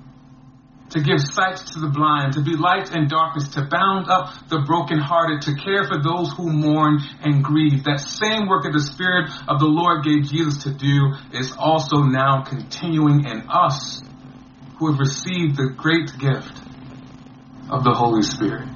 to 0.90 1.00
give 1.00 1.20
sight 1.20 1.56
to 1.56 1.80
the 1.80 1.88
blind, 1.88 2.32
to 2.34 2.40
be 2.40 2.56
light 2.56 2.94
in 2.94 3.08
darkness, 3.08 3.48
to 3.48 3.62
bound 3.62 4.08
up 4.08 4.48
the 4.48 4.60
brokenhearted, 4.66 5.42
to 5.42 5.54
care 5.54 5.84
for 5.84 6.00
those 6.02 6.32
who 6.32 6.50
mourn 6.50 7.00
and 7.22 7.44
grieve. 7.44 7.84
That 7.84 8.00
same 8.00 8.48
work 8.48 8.64
that 8.64 8.72
the 8.72 8.80
Spirit 8.80 9.30
of 9.48 9.60
the 9.60 9.68
Lord 9.68 10.04
gave 10.04 10.24
Jesus 10.24 10.64
to 10.64 10.72
do 10.72 11.12
is 11.32 11.52
also 11.52 12.02
now 12.02 12.42
continuing 12.42 13.26
in 13.26 13.44
us 13.48 14.00
who 14.78 14.90
have 14.90 14.98
received 14.98 15.56
the 15.56 15.74
great 15.76 16.16
gift 16.18 16.56
of 17.68 17.84
the 17.84 17.92
Holy 17.92 18.22
Spirit. 18.22 18.68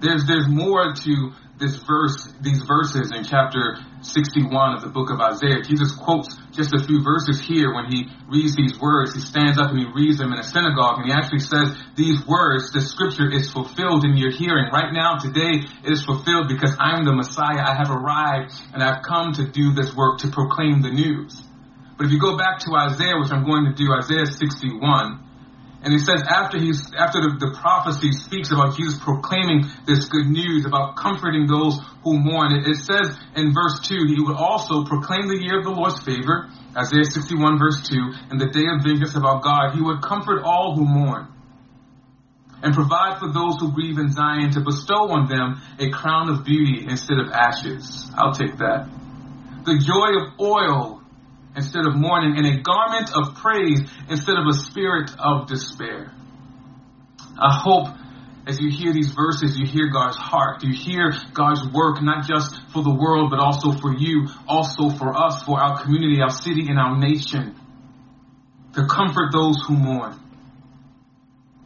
There's, 0.00 0.26
there's 0.26 0.48
more 0.48 0.94
to 0.94 1.32
this 1.58 1.76
verse, 1.76 2.26
these 2.40 2.62
verses 2.62 3.12
in 3.14 3.22
chapter 3.22 3.78
61 4.04 4.74
of 4.74 4.82
the 4.82 4.88
book 4.88 5.10
of 5.10 5.20
Isaiah. 5.20 5.62
Jesus 5.62 5.92
quotes 5.92 6.36
just 6.50 6.74
a 6.74 6.82
few 6.84 7.02
verses 7.02 7.40
here 7.40 7.72
when 7.74 7.86
he 7.90 8.10
reads 8.28 8.54
these 8.54 8.78
words. 8.78 9.14
He 9.14 9.20
stands 9.20 9.58
up 9.58 9.70
and 9.70 9.78
he 9.78 9.86
reads 9.94 10.18
them 10.18 10.32
in 10.32 10.38
a 10.38 10.44
synagogue 10.44 10.98
and 10.98 11.06
he 11.06 11.12
actually 11.12 11.40
says 11.40 11.74
these 11.96 12.24
words, 12.26 12.72
the 12.72 12.80
scripture 12.80 13.30
is 13.30 13.50
fulfilled 13.50 14.04
in 14.04 14.16
your 14.16 14.30
hearing. 14.30 14.70
Right 14.72 14.92
now, 14.92 15.16
today, 15.16 15.64
it 15.84 15.90
is 15.90 16.04
fulfilled 16.04 16.48
because 16.48 16.76
I 16.78 16.98
am 16.98 17.04
the 17.04 17.14
Messiah. 17.14 17.62
I 17.62 17.74
have 17.74 17.90
arrived 17.90 18.52
and 18.74 18.82
I've 18.82 19.02
come 19.02 19.32
to 19.34 19.46
do 19.46 19.72
this 19.72 19.94
work 19.94 20.20
to 20.20 20.28
proclaim 20.28 20.82
the 20.82 20.90
news. 20.90 21.42
But 21.96 22.06
if 22.06 22.12
you 22.12 22.18
go 22.18 22.36
back 22.36 22.58
to 22.66 22.74
Isaiah, 22.74 23.18
which 23.18 23.30
I'm 23.30 23.44
going 23.44 23.64
to 23.66 23.74
do, 23.74 23.92
Isaiah 23.94 24.26
61, 24.26 25.22
and 25.82 25.92
he 25.92 25.98
says 25.98 26.22
after 26.22 26.58
he's 26.58 26.94
after 26.94 27.18
the, 27.20 27.36
the, 27.42 27.58
prophecy 27.58 28.12
speaks 28.12 28.52
about 28.52 28.76
Jesus 28.76 28.98
proclaiming 29.02 29.66
this 29.84 30.06
good 30.06 30.26
news 30.26 30.64
about 30.64 30.94
comforting 30.94 31.46
those 31.46 31.78
who 32.04 32.18
mourn, 32.22 32.52
it, 32.52 32.70
it 32.70 32.76
says 32.76 33.18
in 33.34 33.52
verse 33.52 33.80
two 33.82 34.06
he 34.06 34.22
would 34.22 34.36
also 34.36 34.84
proclaim 34.84 35.26
the 35.26 35.42
year 35.42 35.58
of 35.58 35.64
the 35.64 35.74
Lord's 35.74 35.98
favor, 35.98 36.46
Isaiah 36.76 37.04
61 37.04 37.58
verse 37.58 37.82
two, 37.82 38.14
and 38.30 38.40
the 38.40 38.46
day 38.46 38.70
of 38.70 38.86
vengeance 38.86 39.16
of 39.16 39.24
our 39.24 39.40
God. 39.42 39.74
He 39.74 39.82
would 39.82 40.02
comfort 40.02 40.42
all 40.44 40.76
who 40.76 40.86
mourn. 40.86 41.26
And 42.62 42.72
provide 42.72 43.18
for 43.18 43.26
those 43.26 43.58
who 43.58 43.72
grieve 43.72 43.98
in 43.98 44.12
Zion 44.12 44.52
to 44.52 44.60
bestow 44.60 45.10
on 45.10 45.26
them 45.26 45.60
a 45.80 45.90
crown 45.90 46.30
of 46.30 46.44
beauty 46.44 46.86
instead 46.88 47.18
of 47.18 47.26
ashes. 47.32 48.08
I'll 48.14 48.32
take 48.32 48.58
that. 48.58 48.86
The 49.64 49.82
joy 49.82 50.14
of 50.22 50.38
oil 50.38 51.01
instead 51.56 51.86
of 51.86 51.96
mourning, 51.96 52.36
and 52.36 52.46
a 52.46 52.60
garment 52.62 53.10
of 53.14 53.36
praise 53.36 53.80
instead 54.08 54.36
of 54.36 54.46
a 54.48 54.54
spirit 54.54 55.10
of 55.18 55.46
despair. 55.46 56.12
I 57.38 57.52
hope 57.52 57.88
as 58.46 58.60
you 58.60 58.70
hear 58.70 58.92
these 58.92 59.12
verses, 59.12 59.56
you 59.56 59.66
hear 59.66 59.88
God's 59.88 60.16
heart. 60.16 60.64
You 60.64 60.74
hear 60.74 61.12
God's 61.32 61.62
work, 61.72 62.02
not 62.02 62.26
just 62.26 62.60
for 62.72 62.82
the 62.82 62.92
world, 62.92 63.30
but 63.30 63.38
also 63.38 63.72
for 63.72 63.94
you, 63.96 64.28
also 64.48 64.90
for 64.90 65.16
us, 65.16 65.42
for 65.44 65.60
our 65.60 65.80
community, 65.82 66.20
our 66.20 66.30
city, 66.30 66.66
and 66.68 66.78
our 66.78 66.98
nation. 66.98 67.54
To 68.74 68.86
comfort 68.86 69.30
those 69.32 69.62
who 69.66 69.76
mourn 69.76 70.21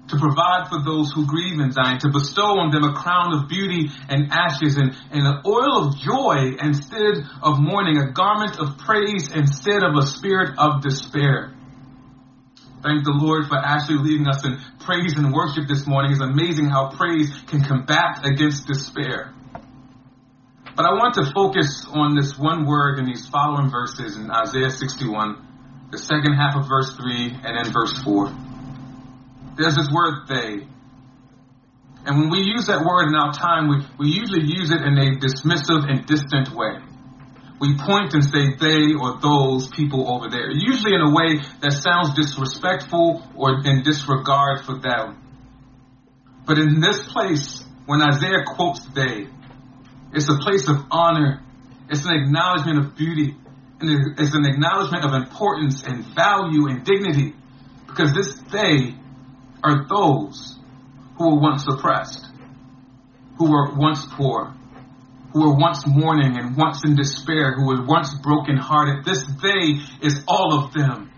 to 0.09 0.17
provide 0.19 0.69
for 0.69 0.83
those 0.83 1.11
who 1.13 1.27
grieve 1.27 1.59
in 1.59 1.73
Zion, 1.73 1.99
to 2.01 2.11
bestow 2.11 2.63
on 2.63 2.71
them 2.71 2.85
a 2.85 2.95
crown 2.95 3.35
of 3.35 3.49
beauty 3.49 3.91
and 4.09 4.31
ashes 4.31 4.77
and, 4.77 4.95
and 5.11 5.27
an 5.27 5.43
oil 5.45 5.89
of 5.89 5.99
joy 5.99 6.55
instead 6.63 7.27
of 7.43 7.59
mourning, 7.59 7.99
a 7.99 8.13
garment 8.13 8.59
of 8.59 8.79
praise 8.79 9.33
instead 9.35 9.83
of 9.83 9.97
a 9.97 10.07
spirit 10.07 10.59
of 10.59 10.83
despair. 10.83 11.53
Thank 12.83 13.03
the 13.03 13.19
Lord 13.19 13.49
for 13.49 13.59
actually 13.59 13.99
leading 13.99 14.29
us 14.29 14.45
in 14.45 14.61
praise 14.79 15.15
and 15.17 15.33
worship 15.33 15.67
this 15.67 15.87
morning. 15.87 16.13
It's 16.13 16.21
amazing 16.21 16.67
how 16.67 16.91
praise 16.91 17.35
can 17.49 17.63
combat 17.63 18.25
against 18.25 18.69
despair. 18.69 19.35
But 20.77 20.85
I 20.85 20.93
want 20.93 21.15
to 21.15 21.33
focus 21.33 21.85
on 21.89 22.15
this 22.15 22.39
one 22.39 22.67
word 22.67 22.99
in 22.99 23.07
these 23.07 23.27
following 23.27 23.71
verses 23.71 24.17
in 24.17 24.31
Isaiah 24.31 24.71
61, 24.71 25.89
the 25.91 25.99
second 25.99 26.35
half 26.35 26.55
of 26.55 26.69
verse 26.69 26.95
3 26.95 27.41
and 27.43 27.57
then 27.59 27.73
verse 27.73 27.97
4 28.05 28.46
there's 29.57 29.77
this 29.77 29.91
word 29.91 30.27
they. 30.29 30.67
And 32.07 32.21
when 32.21 32.31
we 32.31 32.41
use 32.41 32.67
that 32.67 32.85
word 32.85 33.09
in 33.09 33.17
our 33.17 33.33
time, 33.33 33.69
we, 33.69 33.83
we 33.99 34.09
usually 34.15 34.47
use 34.47 34.71
it 34.71 34.81
in 34.81 34.97
a 34.97 35.19
dismissive 35.19 35.91
and 35.91 36.07
distant 36.07 36.55
way. 36.55 36.79
We 37.59 37.77
point 37.77 38.15
and 38.15 38.23
say 38.23 38.55
they 38.61 38.95
or 38.95 39.19
those 39.19 39.69
people 39.69 40.13
over 40.13 40.29
there, 40.29 40.51
usually 40.51 40.95
in 40.95 41.01
a 41.01 41.11
way 41.11 41.41
that 41.61 41.73
sounds 41.73 42.15
disrespectful 42.15 43.27
or 43.35 43.65
in 43.65 43.83
disregard 43.83 44.65
for 44.65 44.79
them. 44.79 45.23
But 46.47 46.59
in 46.59 46.81
this 46.81 47.09
place, 47.09 47.65
when 47.87 48.03
Isaiah 48.03 48.45
quotes 48.47 48.85
they, 48.95 49.27
it's 50.13 50.29
a 50.29 50.37
place 50.39 50.69
of 50.69 50.77
honor. 50.91 51.43
It's 51.91 52.05
an 52.05 52.15
acknowledgement 52.15 52.79
of 52.79 52.97
beauty. 52.97 53.35
And 53.81 54.19
it's 54.19 54.35
an 54.35 54.45
acknowledgement 54.45 55.05
of 55.05 55.13
importance 55.15 55.83
and 55.83 56.05
value 56.15 56.69
and 56.69 56.85
dignity. 56.85 57.35
Because 57.87 58.15
this 58.15 58.35
they 58.53 58.95
are 59.67 59.87
those 59.89 60.57
who 61.19 61.31
were 61.31 61.41
once 61.41 61.67
oppressed, 61.67 62.25
who 63.39 63.51
were 63.51 63.75
once 63.75 64.07
poor, 64.13 64.55
who 65.33 65.41
were 65.41 65.57
once 65.57 65.87
mourning 65.87 66.39
and 66.39 66.57
once 66.57 66.85
in 66.85 66.95
despair, 66.95 67.55
who 67.55 67.67
were 67.67 67.85
once 67.85 68.15
brokenhearted. 68.15 69.05
This 69.05 69.25
they 69.43 69.81
is 70.07 70.23
all 70.29 70.65
of 70.65 70.73
them. 70.73 71.11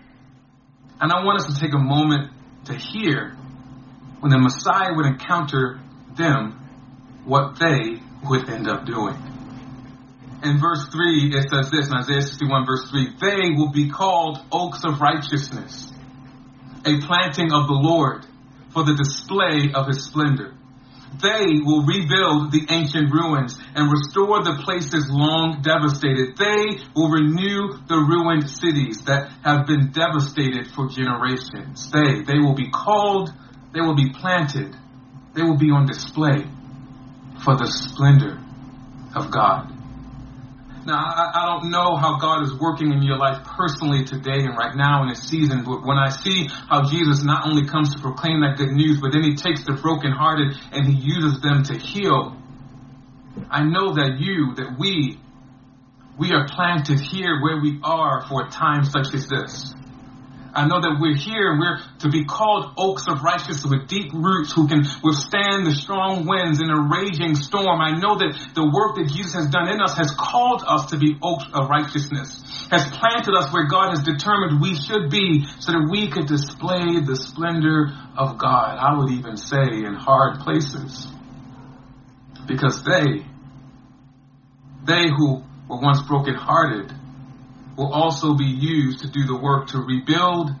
And 0.99 1.11
I 1.11 1.23
want 1.23 1.41
us 1.41 1.53
to 1.53 1.59
take 1.59 1.73
a 1.73 1.79
moment 1.79 2.31
to 2.65 2.73
hear 2.73 3.35
when 4.19 4.31
the 4.31 4.39
Messiah 4.39 4.93
would 4.95 5.05
encounter 5.05 5.79
them, 6.17 6.59
what 7.25 7.59
they 7.59 8.01
would 8.27 8.49
end 8.49 8.67
up 8.67 8.85
doing. 8.85 9.15
In 10.43 10.59
verse 10.59 10.87
3, 10.89 11.31
it 11.35 11.49
says 11.49 11.69
this 11.69 11.87
in 11.87 11.93
Isaiah 11.93 12.21
61, 12.21 12.65
verse 12.65 12.89
3 12.89 13.15
They 13.19 13.49
will 13.55 13.71
be 13.71 13.89
called 13.89 14.39
oaks 14.51 14.83
of 14.83 14.99
righteousness, 14.99 15.91
a 16.85 16.99
planting 17.01 17.51
of 17.51 17.67
the 17.67 17.79
Lord 17.79 18.25
for 18.73 18.83
the 18.83 18.95
display 18.95 19.71
of 19.73 19.87
his 19.87 20.05
splendor. 20.05 20.53
They 21.21 21.59
will 21.65 21.85
rebuild 21.85 22.51
the 22.51 22.67
ancient 22.69 23.11
ruins 23.11 23.57
and 23.73 23.91
restore 23.91 24.43
the 24.43 24.61
places 24.63 25.09
long 25.09 25.61
devastated. 25.61 26.37
They 26.37 26.85
will 26.95 27.09
renew 27.09 27.81
the 27.87 27.97
ruined 27.97 28.47
cities 28.47 29.01
that 29.05 29.33
have 29.43 29.65
been 29.65 29.91
devastated 29.91 30.69
for 30.69 30.87
generations. 30.87 31.89
They, 31.91 32.21
they 32.21 32.37
will 32.37 32.53
be 32.53 32.69
called, 32.69 33.33
they 33.73 33.81
will 33.81 33.95
be 33.95 34.13
planted, 34.13 34.75
they 35.33 35.41
will 35.41 35.57
be 35.57 35.71
on 35.71 35.87
display 35.87 36.45
for 37.43 37.57
the 37.57 37.65
splendor 37.65 38.39
of 39.15 39.31
God. 39.31 39.78
Now, 40.89 41.05
I, 41.05 41.43
I, 41.43 41.45
don't 41.45 41.69
know 41.69 41.95
how 41.97 42.17
God 42.17 42.41
is 42.41 42.53
working 42.59 42.91
in 42.91 43.03
your 43.03 43.17
life 43.17 43.45
personally 43.45 44.05
today 44.05 44.39
and 44.41 44.57
right 44.57 44.75
now 44.75 45.03
in 45.03 45.09
this 45.09 45.21
season, 45.21 45.63
but 45.63 45.85
when 45.85 45.99
I 45.99 46.09
see 46.09 46.47
how 46.67 46.89
Jesus 46.89 47.23
not 47.23 47.45
only 47.45 47.67
comes 47.67 47.93
to 47.93 48.01
proclaim 48.01 48.41
that 48.41 48.57
good 48.57 48.71
news, 48.71 48.99
but 48.99 49.11
then 49.11 49.21
he 49.21 49.35
takes 49.35 49.63
the 49.65 49.73
brokenhearted 49.73 50.57
and 50.71 50.87
he 50.87 50.97
uses 50.99 51.41
them 51.41 51.61
to 51.65 51.77
heal, 51.77 52.35
I 53.51 53.65
know 53.65 53.93
that 53.93 54.17
you, 54.17 54.55
that 54.55 54.79
we, 54.79 55.19
we 56.17 56.31
are 56.31 56.47
planted 56.47 56.99
here 56.99 57.39
where 57.39 57.61
we 57.61 57.79
are 57.83 58.25
for 58.27 58.47
a 58.47 58.49
time 58.49 58.83
such 58.83 59.13
as 59.13 59.27
this. 59.27 59.75
I 60.53 60.65
know 60.65 60.81
that 60.81 60.97
we're 60.99 61.15
here 61.15 61.51
and 61.51 61.59
we're 61.59 61.77
to 61.99 62.09
be 62.09 62.25
called 62.25 62.73
oaks 62.77 63.05
of 63.07 63.21
righteousness 63.21 63.65
with 63.65 63.87
deep 63.87 64.11
roots 64.13 64.51
who 64.51 64.67
can 64.67 64.81
withstand 65.03 65.65
the 65.65 65.75
strong 65.75 66.25
winds 66.25 66.59
in 66.59 66.69
a 66.69 66.81
raging 66.89 67.35
storm. 67.35 67.81
I 67.81 67.99
know 67.99 68.17
that 68.17 68.33
the 68.55 68.65
work 68.65 68.97
that 68.97 69.13
Jesus 69.13 69.33
has 69.33 69.47
done 69.49 69.69
in 69.69 69.81
us 69.81 69.97
has 69.97 70.11
called 70.17 70.63
us 70.65 70.89
to 70.91 70.97
be 70.97 71.17
oaks 71.21 71.45
of 71.53 71.69
righteousness, 71.69 72.41
has 72.71 72.85
planted 72.89 73.37
us 73.37 73.53
where 73.53 73.67
God 73.67 73.93
has 73.93 74.01
determined 74.01 74.61
we 74.61 74.73
should 74.73 75.09
be 75.09 75.45
so 75.59 75.73
that 75.73 75.87
we 75.89 76.09
could 76.09 76.25
display 76.25 76.99
the 76.99 77.15
splendor 77.15 77.93
of 78.17 78.37
God. 78.37 78.77
I 78.77 78.97
would 78.97 79.11
even 79.11 79.37
say 79.37 79.85
in 79.85 79.93
hard 79.93 80.41
places. 80.41 81.07
Because 82.47 82.81
they, 82.83 83.21
they 84.85 85.05
who 85.13 85.43
were 85.69 85.77
once 85.77 86.01
brokenhearted, 86.01 86.91
will 87.79 87.93
also 87.95 88.35
be 88.35 88.43
used 88.43 88.99
to 88.99 89.07
do 89.07 89.23
the 89.23 89.39
work 89.39 89.71
to 89.71 89.79
rebuild, 89.79 90.51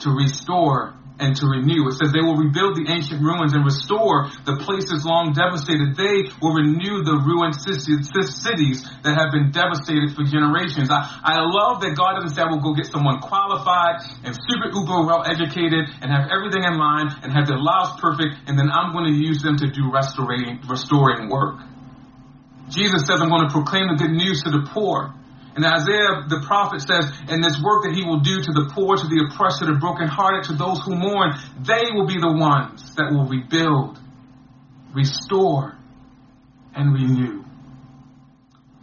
to 0.00 0.10
restore, 0.10 0.96
and 1.20 1.36
to 1.36 1.46
renew. 1.46 1.86
It 1.86 2.00
says 2.00 2.10
they 2.10 2.24
will 2.24 2.40
rebuild 2.40 2.80
the 2.80 2.88
ancient 2.88 3.20
ruins 3.20 3.52
and 3.52 3.62
restore 3.62 4.32
the 4.48 4.56
places 4.64 5.04
long 5.04 5.36
devastated. 5.36 5.94
They 5.94 6.32
will 6.40 6.56
renew 6.56 7.04
the 7.04 7.20
ruined 7.20 7.54
cities 7.54 8.82
that 9.04 9.14
have 9.14 9.30
been 9.30 9.52
devastated 9.52 10.16
for 10.16 10.24
generations. 10.24 10.88
I, 10.90 11.04
I 11.22 11.44
love 11.44 11.84
that 11.84 11.94
God 11.94 12.18
doesn't 12.18 12.34
say, 12.34 12.42
I 12.42 12.50
will 12.50 12.64
go 12.64 12.74
get 12.74 12.88
someone 12.88 13.20
qualified 13.20 14.02
and 14.24 14.32
super 14.34 14.72
uber 14.72 15.04
well 15.04 15.22
educated 15.22 15.86
and 16.00 16.08
have 16.10 16.32
everything 16.32 16.64
in 16.64 16.74
line 16.80 17.12
and 17.22 17.30
have 17.30 17.46
their 17.46 17.60
lives 17.60 18.00
perfect, 18.00 18.48
and 18.48 18.58
then 18.58 18.72
I'm 18.72 18.90
going 18.96 19.12
to 19.12 19.14
use 19.14 19.44
them 19.44 19.60
to 19.60 19.68
do 19.68 19.92
restoring, 19.92 20.64
restoring 20.66 21.28
work. 21.28 21.60
Jesus 22.72 23.04
says, 23.04 23.20
I'm 23.20 23.28
going 23.28 23.46
to 23.46 23.52
proclaim 23.52 23.92
the 23.92 24.00
good 24.00 24.16
news 24.16 24.42
to 24.48 24.50
the 24.50 24.64
poor. 24.72 25.14
And 25.54 25.66
Isaiah, 25.66 26.24
the 26.28 26.40
prophet 26.46 26.80
says, 26.80 27.12
and 27.28 27.44
this 27.44 27.60
work 27.60 27.84
that 27.84 27.92
he 27.92 28.04
will 28.04 28.20
do 28.20 28.40
to 28.40 28.52
the 28.52 28.72
poor, 28.72 28.96
to 28.96 29.04
the 29.04 29.28
oppressed, 29.28 29.60
to 29.60 29.66
the 29.66 29.76
brokenhearted, 29.76 30.48
to 30.48 30.54
those 30.56 30.80
who 30.80 30.96
mourn, 30.96 31.36
they 31.60 31.92
will 31.92 32.06
be 32.06 32.16
the 32.16 32.32
ones 32.32 32.94
that 32.96 33.12
will 33.12 33.28
rebuild, 33.28 34.00
restore, 34.94 35.76
and 36.74 36.94
renew. 36.94 37.44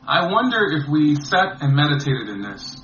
I 0.05 0.29
wonder 0.29 0.61
if 0.77 0.87
we 0.87 1.15
sat 1.15 1.61
and 1.61 1.75
meditated 1.75 2.29
in 2.29 2.41
this. 2.41 2.81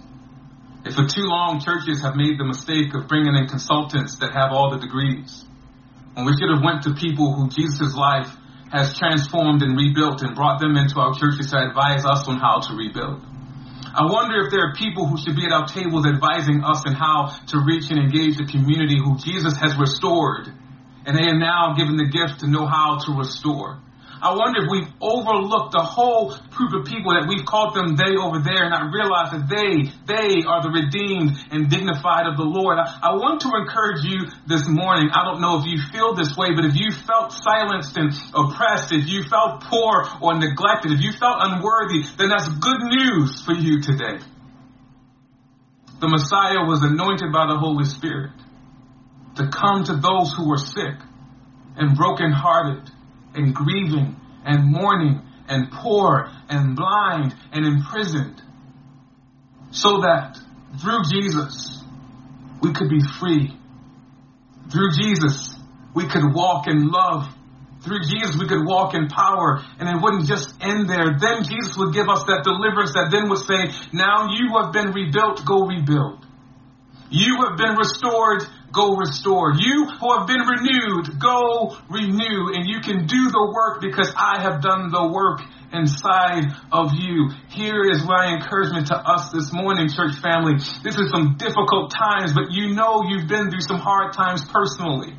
If 0.85 0.93
for 0.93 1.05
too 1.05 1.25
long 1.25 1.61
churches 1.61 2.01
have 2.01 2.15
made 2.15 2.37
the 2.37 2.45
mistake 2.45 2.93
of 2.93 3.07
bringing 3.07 3.35
in 3.35 3.47
consultants 3.47 4.17
that 4.17 4.33
have 4.33 4.51
all 4.51 4.69
the 4.69 4.77
degrees, 4.77 5.45
when 6.13 6.25
we 6.25 6.33
should 6.33 6.49
have 6.49 6.63
went 6.63 6.83
to 6.83 6.93
people 6.93 7.33
who 7.33 7.49
Jesus' 7.49 7.93
life 7.93 8.33
has 8.71 8.97
transformed 8.97 9.61
and 9.61 9.77
rebuilt 9.77 10.21
and 10.21 10.35
brought 10.35 10.59
them 10.59 10.77
into 10.77 10.99
our 10.99 11.13
churches 11.13 11.51
to 11.51 11.57
advise 11.57 12.05
us 12.05 12.27
on 12.27 12.37
how 12.37 12.61
to 12.61 12.73
rebuild. 12.73 13.21
I 13.95 14.11
wonder 14.11 14.43
if 14.43 14.51
there 14.51 14.59
are 14.59 14.75
people 14.75 15.07
who 15.07 15.17
should 15.17 15.37
be 15.37 15.45
at 15.45 15.53
our 15.53 15.67
tables 15.67 16.05
advising 16.05 16.65
us 16.65 16.83
on 16.85 16.93
how 16.93 17.31
to 17.47 17.63
reach 17.63 17.89
and 17.91 17.97
engage 17.97 18.35
the 18.35 18.43
community 18.43 18.99
who 18.99 19.17
Jesus 19.17 19.55
has 19.55 19.77
restored. 19.79 20.51
And 21.05 21.15
they 21.15 21.23
are 21.23 21.39
now 21.39 21.75
given 21.77 21.95
the 21.95 22.11
gift 22.11 22.41
to 22.41 22.47
know 22.47 22.67
how 22.67 22.99
to 23.07 23.13
restore. 23.13 23.79
I 24.25 24.33
wonder 24.33 24.65
if 24.65 24.67
we've 24.73 24.89
overlooked 24.97 25.77
the 25.77 25.85
whole 25.85 26.33
group 26.49 26.73
of 26.73 26.89
people 26.89 27.13
that 27.13 27.29
we've 27.29 27.45
called 27.45 27.77
them 27.77 27.93
they 27.93 28.17
over 28.17 28.41
there 28.41 28.65
and 28.65 28.73
not 28.73 28.89
realized 28.89 29.37
that 29.37 29.45
they, 29.45 29.93
they 30.09 30.41
are 30.41 30.65
the 30.65 30.73
redeemed 30.73 31.37
and 31.53 31.69
dignified 31.69 32.25
of 32.25 32.33
the 32.33 32.49
Lord. 32.49 32.81
I, 32.81 33.13
I 33.13 33.21
want 33.21 33.45
to 33.45 33.53
encourage 33.53 34.01
you 34.01 34.25
this 34.49 34.65
morning. 34.65 35.13
I 35.13 35.29
don't 35.29 35.45
know 35.45 35.61
if 35.61 35.69
you 35.69 35.77
feel 35.93 36.17
this 36.17 36.33
way, 36.33 36.57
but 36.57 36.65
if 36.65 36.73
you 36.73 36.89
felt 36.89 37.37
silenced 37.37 37.93
and 38.01 38.09
oppressed, 38.33 38.89
if 38.89 39.05
you 39.05 39.29
felt 39.29 39.61
poor 39.69 40.09
or 40.17 40.33
neglected, 40.41 40.97
if 40.97 41.05
you 41.05 41.13
felt 41.13 41.37
unworthy, 41.45 42.01
then 42.17 42.33
that's 42.33 42.49
good 42.49 42.81
news 42.81 43.45
for 43.45 43.53
you 43.53 43.77
today. 43.85 44.25
The 46.01 46.09
Messiah 46.09 46.65
was 46.65 46.81
anointed 46.81 47.29
by 47.29 47.45
the 47.45 47.61
Holy 47.61 47.85
Spirit 47.85 48.33
to 49.37 49.53
come 49.53 49.85
to 49.85 49.93
those 50.01 50.33
who 50.33 50.49
were 50.49 50.57
sick 50.57 50.97
and 51.77 51.93
brokenhearted 51.93 52.94
and 53.35 53.53
grieving 53.53 54.15
and 54.45 54.71
mourning 54.71 55.21
and 55.47 55.71
poor 55.71 56.29
and 56.49 56.75
blind 56.75 57.35
and 57.51 57.65
imprisoned 57.65 58.41
so 59.71 60.01
that 60.01 60.37
through 60.81 61.03
Jesus 61.11 61.83
we 62.61 62.73
could 62.73 62.89
be 62.89 63.01
free. 63.19 63.55
Through 64.71 64.91
Jesus 64.91 65.55
we 65.93 66.07
could 66.07 66.33
walk 66.33 66.67
in 66.67 66.87
love. 66.87 67.27
Through 67.81 68.01
Jesus 68.01 68.37
we 68.39 68.47
could 68.47 68.65
walk 68.65 68.95
in 68.95 69.07
power 69.07 69.61
and 69.79 69.87
it 69.87 70.01
wouldn't 70.01 70.27
just 70.27 70.55
end 70.61 70.89
there. 70.89 71.17
Then 71.19 71.43
Jesus 71.43 71.77
would 71.77 71.93
give 71.93 72.09
us 72.09 72.23
that 72.25 72.43
deliverance 72.43 72.93
that 72.93 73.11
then 73.11 73.29
would 73.29 73.45
say, 73.45 73.71
now 73.93 74.33
you 74.33 74.57
have 74.57 74.73
been 74.73 74.91
rebuilt, 74.91 75.45
go 75.45 75.65
rebuild. 75.65 76.25
You 77.11 77.45
have 77.47 77.57
been 77.57 77.75
restored, 77.75 78.43
go 78.75 78.95
restore. 78.95 79.53
You 79.55 79.87
who 79.87 80.17
have 80.19 80.27
been 80.27 80.43
renewed, 80.43 81.17
go 81.19 81.77
renew. 81.89 82.53
And 82.53 82.67
you 82.67 82.81
can 82.81 83.07
do 83.07 83.31
the 83.31 83.51
work 83.55 83.81
because 83.81 84.11
I 84.15 84.41
have 84.41 84.61
done 84.61 84.91
the 84.91 85.07
work 85.07 85.41
inside 85.71 86.51
of 86.71 86.91
you. 86.93 87.31
Here 87.49 87.83
is 87.89 88.03
my 88.03 88.35
encouragement 88.35 88.87
to 88.87 88.97
us 88.97 89.31
this 89.31 89.51
morning, 89.51 89.89
church 89.89 90.19
family. 90.19 90.59
This 90.83 90.99
is 90.99 91.09
some 91.09 91.35
difficult 91.37 91.91
times, 91.91 92.33
but 92.33 92.51
you 92.51 92.75
know 92.75 93.03
you've 93.07 93.27
been 93.27 93.49
through 93.49 93.65
some 93.65 93.79
hard 93.79 94.13
times 94.13 94.43
personally. 94.45 95.15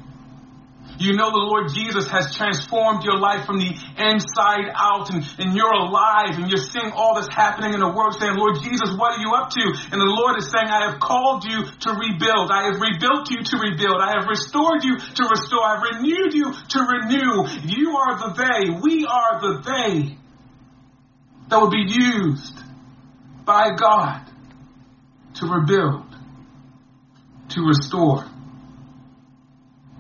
You 0.99 1.13
know 1.17 1.31
the 1.31 1.45
Lord 1.45 1.69
Jesus 1.75 2.09
has 2.09 2.35
transformed 2.35 3.05
your 3.05 3.19
life 3.19 3.45
from 3.45 3.59
the 3.59 3.69
inside 3.99 4.73
out 4.73 5.13
and, 5.13 5.21
and 5.39 5.55
you're 5.55 5.73
alive 5.73 6.41
and 6.41 6.49
you're 6.49 6.63
seeing 6.63 6.93
all 6.93 7.15
that's 7.15 7.29
happening 7.29 7.75
in 7.75 7.81
the 7.81 7.93
world 7.93 8.17
saying, 8.19 8.37
Lord 8.37 8.57
Jesus, 8.63 8.97
what 8.97 9.19
are 9.19 9.23
you 9.23 9.35
up 9.37 9.51
to? 9.51 9.65
And 9.93 10.01
the 10.01 10.09
Lord 10.09 10.39
is 10.39 10.49
saying, 10.49 10.69
I 10.69 10.91
have 10.91 11.01
called 11.01 11.45
you 11.45 11.65
to 11.65 11.91
rebuild. 11.93 12.51
I 12.51 12.73
have 12.73 12.81
rebuilt 12.81 13.31
you 13.31 13.45
to 13.45 13.57
rebuild. 13.59 14.01
I 14.01 14.17
have 14.17 14.29
restored 14.29 14.85
you 14.85 14.97
to 14.97 15.23
restore. 15.29 15.65
I've 15.65 15.85
renewed 15.85 16.33
you 16.33 16.53
to 16.53 16.79
renew. 16.81 17.45
You 17.69 17.97
are 17.97 18.17
the 18.17 18.31
they. 18.33 18.71
We 18.81 19.05
are 19.05 19.41
the 19.41 19.53
they 19.61 20.17
that 21.49 21.61
will 21.61 21.71
be 21.71 21.85
used 21.87 22.57
by 23.45 23.77
God 23.77 24.23
to 25.35 25.47
rebuild, 25.47 26.07
to 27.51 27.61
restore, 27.63 28.25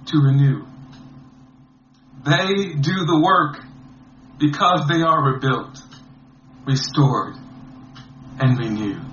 to 0.06 0.18
renew. 0.18 0.64
They 2.26 2.74
do 2.74 3.06
the 3.06 3.20
work 3.22 3.62
because 4.38 4.88
they 4.88 5.02
are 5.02 5.32
rebuilt, 5.32 5.78
restored, 6.66 7.36
and 8.40 8.58
renewed. 8.58 9.06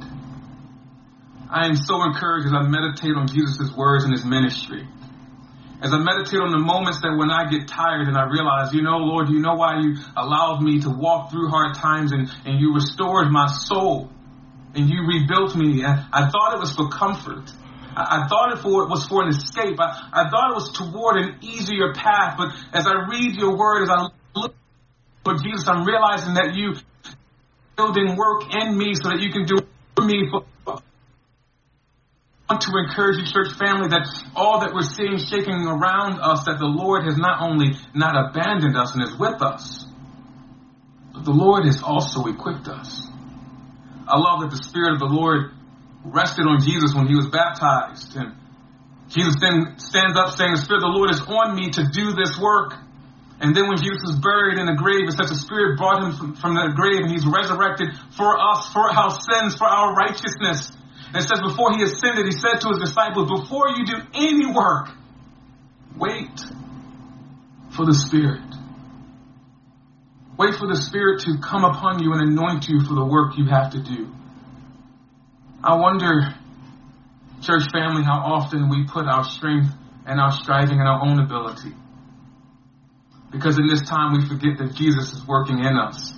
I 1.48 1.68
am 1.68 1.76
so 1.76 2.02
encouraged 2.04 2.48
as 2.48 2.54
I 2.54 2.64
meditate 2.64 3.16
on 3.16 3.28
Jesus' 3.28 3.72
words 3.78 4.04
and 4.04 4.12
his 4.12 4.26
ministry. 4.26 4.88
As 5.84 5.94
I 5.94 6.00
meditate 6.00 6.40
on 6.42 6.50
the 6.50 6.58
moments 6.58 7.02
that 7.02 7.14
when 7.16 7.30
I 7.30 7.52
get 7.52 7.68
tired 7.68 8.08
and 8.08 8.18
I 8.18 8.26
realize, 8.26 8.74
you 8.74 8.82
know, 8.82 8.98
Lord, 8.98 9.30
you 9.30 9.40
know 9.40 9.56
why 9.56 9.80
you 9.80 9.98
allowed 10.18 10.64
me 10.64 10.80
to 10.80 10.90
walk 10.90 11.30
through 11.30 11.50
hard 11.50 11.76
times 11.76 12.14
and, 12.14 12.28
and 12.46 12.60
you 12.60 12.74
restored 12.74 13.30
my 13.30 13.46
soul 13.46 14.10
and 14.74 14.90
you 14.90 15.06
rebuilt 15.06 15.56
me. 15.56 15.86
I, 15.86 16.08
I 16.12 16.30
thought 16.30 16.56
it 16.56 16.60
was 16.60 16.74
for 16.74 16.90
comfort. 16.90 17.52
I, 17.96 18.24
I 18.24 18.28
thought 18.28 18.54
it 18.54 18.60
for, 18.60 18.88
was 18.88 19.06
for 19.08 19.24
an 19.24 19.30
escape. 19.30 19.80
I, 19.80 20.10
I 20.12 20.30
thought 20.30 20.52
it 20.52 20.56
was 20.56 20.72
toward 20.74 21.18
an 21.18 21.38
easier 21.42 21.94
path. 21.94 22.36
But 22.38 22.54
as 22.74 22.88
I 22.88 23.08
read 23.10 23.36
your 23.36 23.58
word, 23.58 23.84
as 23.84 23.90
I 23.90 24.08
look 24.36 24.56
for 25.24 25.36
Jesus, 25.36 25.68
I'm 25.68 25.86
realizing 25.86 26.36
that 26.36 26.54
you 26.56 26.76
building 27.76 28.16
work 28.16 28.54
in 28.54 28.78
me 28.78 28.94
so 28.94 29.10
that 29.10 29.20
you 29.20 29.32
can 29.32 29.46
do 29.46 29.58
for 29.96 30.06
me 30.06 30.30
for, 30.30 30.46
want 32.50 32.62
to 32.62 32.72
encourage 32.88 33.18
you, 33.18 33.26
church 33.26 33.54
family, 33.58 33.90
that 33.90 34.08
all 34.36 34.60
that 34.60 34.74
we're 34.74 34.82
seeing 34.82 35.18
shaking 35.18 35.66
around 35.66 36.20
us, 36.20 36.46
that 36.46 36.60
the 36.60 36.66
Lord 36.66 37.06
has 37.06 37.18
not 37.18 37.42
only 37.42 37.78
not 37.96 38.30
abandoned 38.30 38.78
us 38.78 38.94
and 38.94 39.04
is 39.04 39.18
with 39.18 39.42
us, 39.42 39.86
but 41.14 41.26
the 41.26 41.32
Lord 41.32 41.66
has 41.66 41.82
also 41.82 42.26
equipped 42.26 42.68
us. 42.68 43.08
I 44.08 44.18
love 44.18 44.42
that 44.42 44.52
the 44.52 44.62
Spirit 44.62 44.94
of 44.94 45.00
the 45.00 45.06
Lord 45.06 45.52
rested 46.04 46.46
on 46.46 46.62
Jesus 46.62 46.94
when 46.94 47.08
he 47.08 47.16
was 47.16 47.28
baptized. 47.28 48.16
And 48.16 48.36
Jesus 49.10 49.36
then 49.40 49.80
stands 49.80 50.18
up 50.18 50.36
saying, 50.36 50.56
The 50.56 50.62
Spirit 50.62 50.84
of 50.84 50.92
the 50.92 50.96
Lord 50.96 51.12
is 51.12 51.22
on 51.22 51.56
me 51.56 51.70
to 51.72 51.84
do 51.88 52.14
this 52.14 52.38
work. 52.38 52.76
And 53.40 53.56
then 53.56 53.68
when 53.68 53.78
Jesus 53.78 54.04
was 54.04 54.16
buried 54.20 54.58
in 54.58 54.68
the 54.68 54.76
grave, 54.76 55.08
it 55.08 55.16
says 55.20 55.30
the 55.30 55.36
Spirit 55.36 55.78
brought 55.78 56.04
him 56.04 56.16
from, 56.16 56.36
from 56.36 56.56
the 56.56 56.72
grave 56.76 57.04
and 57.04 57.12
he's 57.12 57.26
resurrected 57.26 57.92
for 58.16 58.40
us, 58.40 58.72
for 58.72 58.88
our 58.88 59.12
sins, 59.12 59.56
for 59.56 59.68
our 59.68 59.94
righteousness. 59.94 60.72
And 61.12 61.18
it 61.18 61.28
says 61.28 61.42
before 61.42 61.76
he 61.76 61.84
ascended, 61.84 62.26
he 62.26 62.32
said 62.32 62.62
to 62.62 62.70
his 62.70 62.80
disciples, 62.80 63.30
before 63.30 63.70
you 63.76 63.86
do 63.86 64.00
any 64.14 64.48
work, 64.48 64.96
wait 65.98 66.40
for 67.76 67.86
the 67.86 67.94
Spirit. 67.94 68.48
Wait 70.38 70.56
for 70.56 70.68
the 70.68 70.78
Spirit 70.78 71.22
to 71.22 71.38
come 71.38 71.64
upon 71.64 72.02
you 72.02 72.14
and 72.14 72.22
anoint 72.22 72.68
you 72.68 72.82
for 72.82 72.96
the 72.96 73.06
work 73.06 73.38
you 73.38 73.46
have 73.46 73.72
to 73.72 73.82
do. 73.84 74.10
I 75.64 75.76
wonder, 75.76 76.36
church 77.42 77.72
family, 77.72 78.04
how 78.04 78.20
often 78.20 78.70
we 78.70 78.84
put 78.84 79.06
our 79.06 79.24
strength 79.24 79.72
and 80.06 80.20
our 80.20 80.32
striving 80.32 80.80
in 80.80 80.86
our 80.86 81.02
own 81.06 81.20
ability. 81.20 81.72
Because 83.32 83.58
in 83.58 83.68
this 83.68 83.82
time 83.88 84.12
we 84.14 84.28
forget 84.28 84.58
that 84.58 84.76
Jesus 84.76 85.14
is 85.14 85.26
working 85.26 85.60
in 85.60 85.78
us 85.78 86.14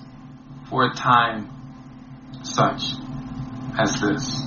for 0.68 0.86
a 0.86 0.96
time 0.96 1.52
such 2.42 2.82
as 3.78 4.02
this. 4.02 4.42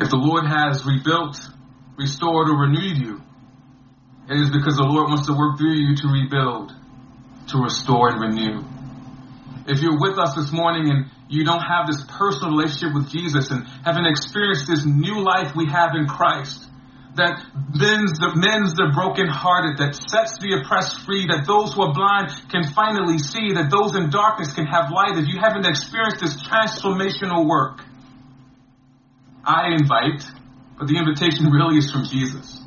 If 0.00 0.10
the 0.10 0.20
Lord 0.20 0.44
has 0.46 0.84
rebuilt, 0.84 1.40
restored, 1.96 2.48
or 2.50 2.56
renewed 2.60 2.98
you, 2.98 3.22
it 4.28 4.36
is 4.38 4.50
because 4.50 4.76
the 4.76 4.84
Lord 4.84 5.08
wants 5.08 5.26
to 5.26 5.32
work 5.32 5.58
through 5.58 5.72
you 5.74 5.96
to 5.96 6.08
rebuild, 6.08 6.72
to 7.48 7.58
restore, 7.58 8.10
and 8.10 8.20
renew. 8.20 8.62
If 9.66 9.80
you're 9.80 9.98
with 9.98 10.18
us 10.18 10.34
this 10.34 10.52
morning 10.52 10.90
and 10.90 11.10
you 11.30 11.44
don't 11.44 11.62
have 11.62 11.86
this 11.86 12.02
personal 12.02 12.58
relationship 12.58 12.92
with 12.92 13.08
Jesus 13.08 13.50
and 13.50 13.64
haven't 13.84 14.06
experienced 14.06 14.66
this 14.66 14.84
new 14.84 15.22
life 15.22 15.54
we 15.54 15.66
have 15.70 15.94
in 15.94 16.06
Christ, 16.06 16.66
that 17.14 17.38
mends 17.54 18.18
the, 18.18 18.34
mends 18.34 18.74
the 18.74 18.90
brokenhearted, 18.90 19.78
that 19.78 19.94
sets 19.94 20.38
the 20.42 20.58
oppressed 20.58 21.06
free, 21.06 21.30
that 21.30 21.46
those 21.46 21.74
who 21.74 21.82
are 21.82 21.94
blind 21.94 22.34
can 22.50 22.66
finally 22.74 23.18
see, 23.18 23.54
that 23.54 23.70
those 23.70 23.94
in 23.94 24.10
darkness 24.10 24.52
can 24.52 24.66
have 24.66 24.90
light. 24.90 25.14
If 25.18 25.30
you 25.30 25.38
haven't 25.38 25.66
experienced 25.66 26.18
this 26.18 26.34
transformational 26.42 27.46
work, 27.46 27.78
I 29.46 29.70
invite, 29.78 30.26
but 30.78 30.88
the 30.88 30.98
invitation 30.98 31.46
really 31.46 31.78
is 31.78 31.90
from 31.90 32.04
Jesus. 32.04 32.58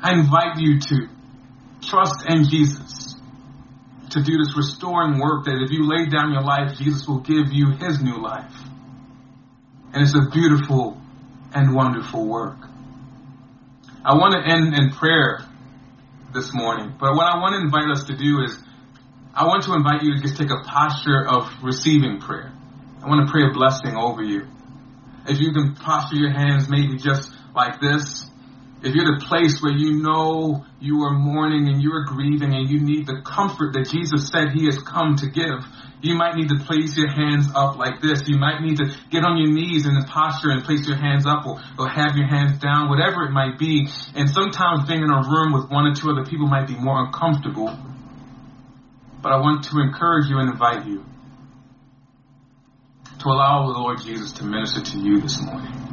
I 0.00 0.12
invite 0.14 0.58
you 0.58 0.78
to 0.78 1.08
trust 1.82 2.24
in 2.28 2.46
Jesus, 2.46 3.03
to 4.14 4.22
do 4.22 4.38
this 4.38 4.56
restoring 4.56 5.18
work 5.18 5.44
that 5.44 5.60
if 5.62 5.70
you 5.70 5.86
lay 5.86 6.06
down 6.06 6.32
your 6.32 6.42
life, 6.42 6.78
Jesus 6.78 7.06
will 7.06 7.20
give 7.20 7.52
you 7.52 7.72
his 7.72 8.00
new 8.00 8.20
life. 8.20 8.54
And 9.92 10.02
it's 10.02 10.14
a 10.14 10.28
beautiful 10.32 11.00
and 11.54 11.74
wonderful 11.74 12.26
work. 12.26 12.58
I 14.04 14.14
want 14.14 14.34
to 14.34 14.50
end 14.50 14.74
in 14.74 14.90
prayer 14.90 15.40
this 16.32 16.52
morning, 16.52 16.94
but 16.98 17.14
what 17.14 17.26
I 17.26 17.38
want 17.38 17.54
to 17.54 17.60
invite 17.60 17.90
us 17.90 18.04
to 18.08 18.16
do 18.16 18.42
is 18.42 18.58
I 19.34 19.46
want 19.46 19.64
to 19.64 19.74
invite 19.74 20.02
you 20.02 20.14
to 20.14 20.20
just 20.20 20.36
take 20.36 20.50
a 20.50 20.62
posture 20.64 21.24
of 21.26 21.48
receiving 21.62 22.20
prayer. 22.20 22.52
I 23.02 23.08
want 23.08 23.26
to 23.26 23.32
pray 23.32 23.42
a 23.48 23.52
blessing 23.52 23.96
over 23.96 24.22
you 24.22 24.46
if 25.26 25.40
you 25.40 25.52
can 25.52 25.74
posture 25.74 26.16
your 26.16 26.32
hands 26.32 26.68
maybe 26.68 26.96
just 26.96 27.30
like 27.54 27.80
this, 27.80 28.28
if 28.84 28.94
you're 28.94 29.16
the 29.16 29.24
place 29.24 29.62
where 29.62 29.72
you 29.72 30.02
know 30.02 30.66
you 30.78 31.00
are 31.08 31.16
mourning 31.16 31.72
and 31.72 31.80
you 31.80 31.92
are 31.96 32.04
grieving 32.04 32.52
and 32.52 32.68
you 32.68 32.80
need 32.80 33.06
the 33.06 33.22
comfort 33.24 33.72
that 33.72 33.88
Jesus 33.88 34.28
said 34.28 34.52
he 34.52 34.66
has 34.66 34.76
come 34.76 35.16
to 35.16 35.26
give, 35.26 35.64
you 36.02 36.14
might 36.14 36.36
need 36.36 36.50
to 36.50 36.60
place 36.60 36.94
your 36.94 37.08
hands 37.08 37.48
up 37.54 37.78
like 37.78 38.02
this. 38.02 38.28
You 38.28 38.36
might 38.36 38.60
need 38.60 38.76
to 38.76 38.92
get 39.08 39.24
on 39.24 39.40
your 39.40 39.48
knees 39.48 39.86
in 39.86 39.94
the 39.94 40.04
posture 40.04 40.50
and 40.50 40.62
place 40.62 40.86
your 40.86 40.98
hands 40.98 41.24
up 41.24 41.46
or, 41.46 41.64
or 41.78 41.88
have 41.88 42.14
your 42.14 42.28
hands 42.28 42.60
down, 42.60 42.90
whatever 42.90 43.24
it 43.24 43.30
might 43.30 43.58
be. 43.58 43.88
And 44.14 44.28
sometimes 44.28 44.86
being 44.86 45.00
in 45.00 45.08
a 45.08 45.22
room 45.32 45.56
with 45.56 45.70
one 45.70 45.86
or 45.88 45.94
two 45.94 46.10
other 46.10 46.28
people 46.28 46.46
might 46.46 46.68
be 46.68 46.76
more 46.76 47.06
uncomfortable. 47.06 47.72
But 49.22 49.32
I 49.32 49.40
want 49.40 49.64
to 49.72 49.80
encourage 49.80 50.28
you 50.28 50.36
and 50.36 50.50
invite 50.50 50.84
you 50.84 51.06
to 53.20 53.28
allow 53.28 53.72
the 53.72 53.78
Lord 53.78 54.02
Jesus 54.04 54.32
to 54.32 54.44
minister 54.44 54.82
to 54.82 54.98
you 54.98 55.22
this 55.22 55.40
morning. 55.40 55.83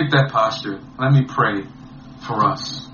Take 0.00 0.12
that 0.12 0.30
posture. 0.32 0.80
Let 0.98 1.12
me 1.12 1.26
pray 1.28 1.64
for 2.26 2.42
us. 2.48 2.88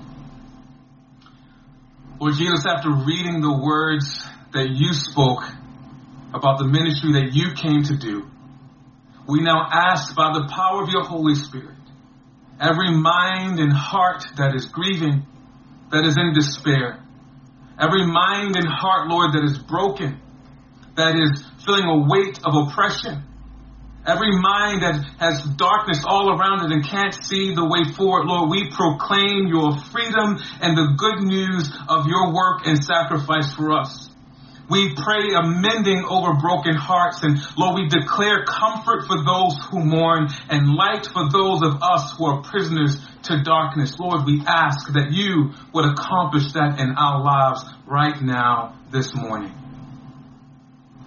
Lord 2.19 2.35
Jesus, 2.35 2.65
after 2.65 2.89
reading 2.91 3.39
the 3.39 3.61
words 3.63 4.27
that 4.51 4.71
you 4.71 4.91
spoke 4.91 5.43
about 6.33 6.57
the 6.57 6.65
ministry 6.65 7.13
that 7.13 7.31
you 7.31 7.53
came 7.55 7.83
to 7.83 7.95
do, 7.95 8.27
we 9.25 9.39
now 9.39 9.69
ask 9.71 10.15
by 10.15 10.33
the 10.33 10.51
power 10.53 10.83
of 10.83 10.89
your 10.89 11.03
Holy 11.03 11.35
Spirit, 11.35 11.77
every 12.59 12.91
mind 12.91 13.59
and 13.59 13.71
heart 13.71 14.25
that 14.35 14.53
is 14.53 14.65
grieving, 14.65 15.25
that 15.91 16.03
is 16.03 16.17
in 16.17 16.33
despair, 16.33 16.99
every 17.79 18.05
mind 18.05 18.57
and 18.57 18.67
heart, 18.67 19.07
Lord, 19.07 19.31
that 19.31 19.45
is 19.45 19.57
broken, 19.57 20.19
that 20.97 21.15
is 21.15 21.45
feeling 21.63 21.85
a 21.85 22.09
weight 22.09 22.39
of 22.43 22.67
oppression. 22.67 23.23
Every 24.07 24.31
mind 24.31 24.83
that 24.83 25.03
has 25.19 25.43
darkness 25.43 25.99
all 26.07 26.31
around 26.31 26.63
it 26.63 26.71
and 26.71 26.87
can't 26.87 27.13
see 27.13 27.53
the 27.53 27.67
way 27.67 27.83
forward, 27.91 28.23
Lord, 28.25 28.49
we 28.49 28.71
proclaim 28.71 29.47
your 29.47 29.75
freedom 29.91 30.39
and 30.63 30.77
the 30.77 30.95
good 30.95 31.27
news 31.27 31.67
of 31.89 32.07
your 32.07 32.31
work 32.31 32.63
and 32.63 32.81
sacrifice 32.81 33.53
for 33.53 33.73
us. 33.73 34.09
We 34.69 34.95
pray 34.95 35.35
a 35.35 35.43
mending 35.43 36.07
over 36.07 36.39
broken 36.39 36.75
hearts 36.75 37.23
and 37.23 37.35
Lord, 37.57 37.75
we 37.75 37.87
declare 37.87 38.45
comfort 38.47 39.07
for 39.07 39.19
those 39.23 39.59
who 39.71 39.83
mourn 39.83 40.27
and 40.49 40.73
light 40.73 41.07
for 41.11 41.27
those 41.27 41.61
of 41.63 41.83
us 41.83 42.15
who 42.17 42.25
are 42.27 42.41
prisoners 42.43 42.95
to 43.23 43.43
darkness. 43.43 43.99
Lord, 43.99 44.25
we 44.25 44.41
ask 44.47 44.87
that 44.93 45.11
you 45.11 45.51
would 45.73 45.85
accomplish 45.85 46.53
that 46.53 46.79
in 46.79 46.95
our 46.95 47.23
lives 47.23 47.65
right 47.85 48.21
now 48.21 48.79
this 48.89 49.13
morning 49.13 49.53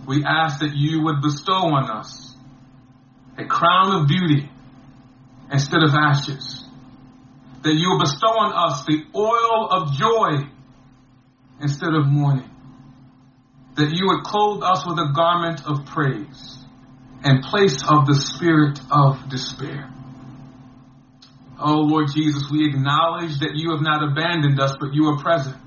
we 0.06 0.24
ask 0.24 0.60
that 0.60 0.74
you 0.74 1.02
would 1.04 1.22
bestow 1.22 1.52
on 1.52 1.88
us 1.88 2.29
a 3.40 3.46
crown 3.46 4.00
of 4.00 4.08
beauty 4.08 4.48
instead 5.50 5.82
of 5.82 5.94
ashes. 5.94 6.64
That 7.62 7.74
you 7.74 7.98
bestow 8.00 8.28
on 8.28 8.52
us 8.52 8.84
the 8.84 9.04
oil 9.14 9.68
of 9.70 9.92
joy 9.92 10.48
instead 11.60 11.94
of 11.94 12.06
mourning. 12.06 12.48
That 13.76 13.90
you 13.90 14.08
would 14.08 14.24
clothe 14.24 14.62
us 14.62 14.86
with 14.86 14.98
a 14.98 15.12
garment 15.14 15.66
of 15.66 15.86
praise 15.86 16.58
in 17.24 17.42
place 17.42 17.82
of 17.86 18.06
the 18.06 18.14
spirit 18.14 18.80
of 18.90 19.28
despair. 19.28 19.92
Oh 21.58 21.84
Lord 21.84 22.08
Jesus, 22.14 22.48
we 22.50 22.66
acknowledge 22.66 23.40
that 23.40 23.52
you 23.54 23.72
have 23.72 23.82
not 23.82 24.02
abandoned 24.02 24.58
us, 24.58 24.74
but 24.80 24.94
you 24.94 25.06
are 25.08 25.18
present. 25.18 25.60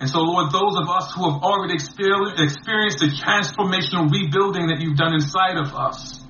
And 0.00 0.08
so, 0.08 0.20
Lord, 0.20 0.52
those 0.52 0.78
of 0.78 0.88
us 0.88 1.12
who 1.12 1.28
have 1.28 1.42
already 1.42 1.74
experienced 1.74 2.98
the 3.02 3.10
transformational 3.12 4.08
rebuilding 4.08 4.68
that 4.68 4.80
you've 4.80 4.96
done 4.96 5.12
inside 5.12 5.58
of 5.58 5.74
us, 5.74 6.22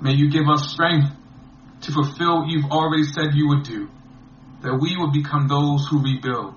may 0.00 0.12
you 0.12 0.30
give 0.30 0.48
us 0.48 0.72
strength 0.72 1.10
to 1.82 1.92
fulfill 1.92 2.40
what 2.40 2.48
you've 2.48 2.70
already 2.70 3.04
said 3.04 3.34
you 3.34 3.48
would 3.48 3.64
do. 3.64 3.90
That 4.62 4.78
we 4.80 4.96
will 4.96 5.12
become 5.12 5.48
those 5.48 5.86
who 5.88 6.02
rebuild, 6.02 6.54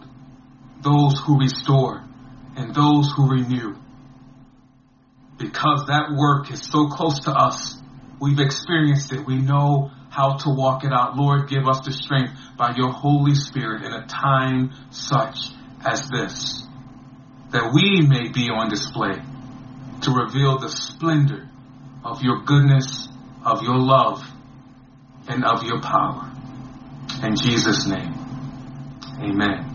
those 0.82 1.20
who 1.20 1.40
restore, 1.40 2.04
and 2.56 2.74
those 2.74 3.12
who 3.16 3.30
renew. 3.30 3.76
Because 5.38 5.86
that 5.88 6.12
work 6.16 6.52
is 6.52 6.64
so 6.64 6.88
close 6.88 7.20
to 7.22 7.32
us. 7.32 7.76
We've 8.20 8.40
experienced 8.40 9.14
it. 9.14 9.26
We 9.26 9.38
know 9.38 9.92
how 10.10 10.38
to 10.38 10.50
walk 10.50 10.84
it 10.84 10.92
out. 10.92 11.16
Lord, 11.16 11.50
give 11.50 11.68
us 11.68 11.82
the 11.86 11.92
strength 11.92 12.34
by 12.58 12.74
your 12.76 12.92
Holy 12.92 13.36
Spirit 13.36 13.84
in 13.84 13.94
a 13.94 14.08
time 14.08 14.72
such 14.90 15.38
as 15.86 16.08
this, 16.10 16.64
that 17.52 17.72
we 17.74 18.02
may 18.02 18.30
be 18.32 18.50
on 18.50 18.70
display 18.70 19.22
to 20.02 20.12
reveal 20.12 20.58
the 20.58 20.70
splendor 20.70 21.48
of 22.04 22.24
your 22.24 22.42
goodness, 22.42 23.08
of 23.48 23.64
your 23.64 23.78
love 23.78 24.24
and 25.28 25.46
of 25.46 25.64
your 25.64 25.82
power. 25.82 26.32
In 27.24 27.36
Jesus' 27.36 27.88
name, 27.88 28.14
amen. 29.22 29.74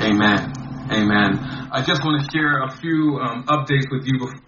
Amen. 0.00 0.52
Amen. 0.90 1.68
I 1.72 1.82
just 1.82 2.02
want 2.04 2.24
to 2.24 2.28
share 2.32 2.62
a 2.62 2.70
few 2.70 3.18
um, 3.20 3.44
updates 3.44 3.90
with 3.90 4.06
you 4.06 4.18
before 4.18 4.40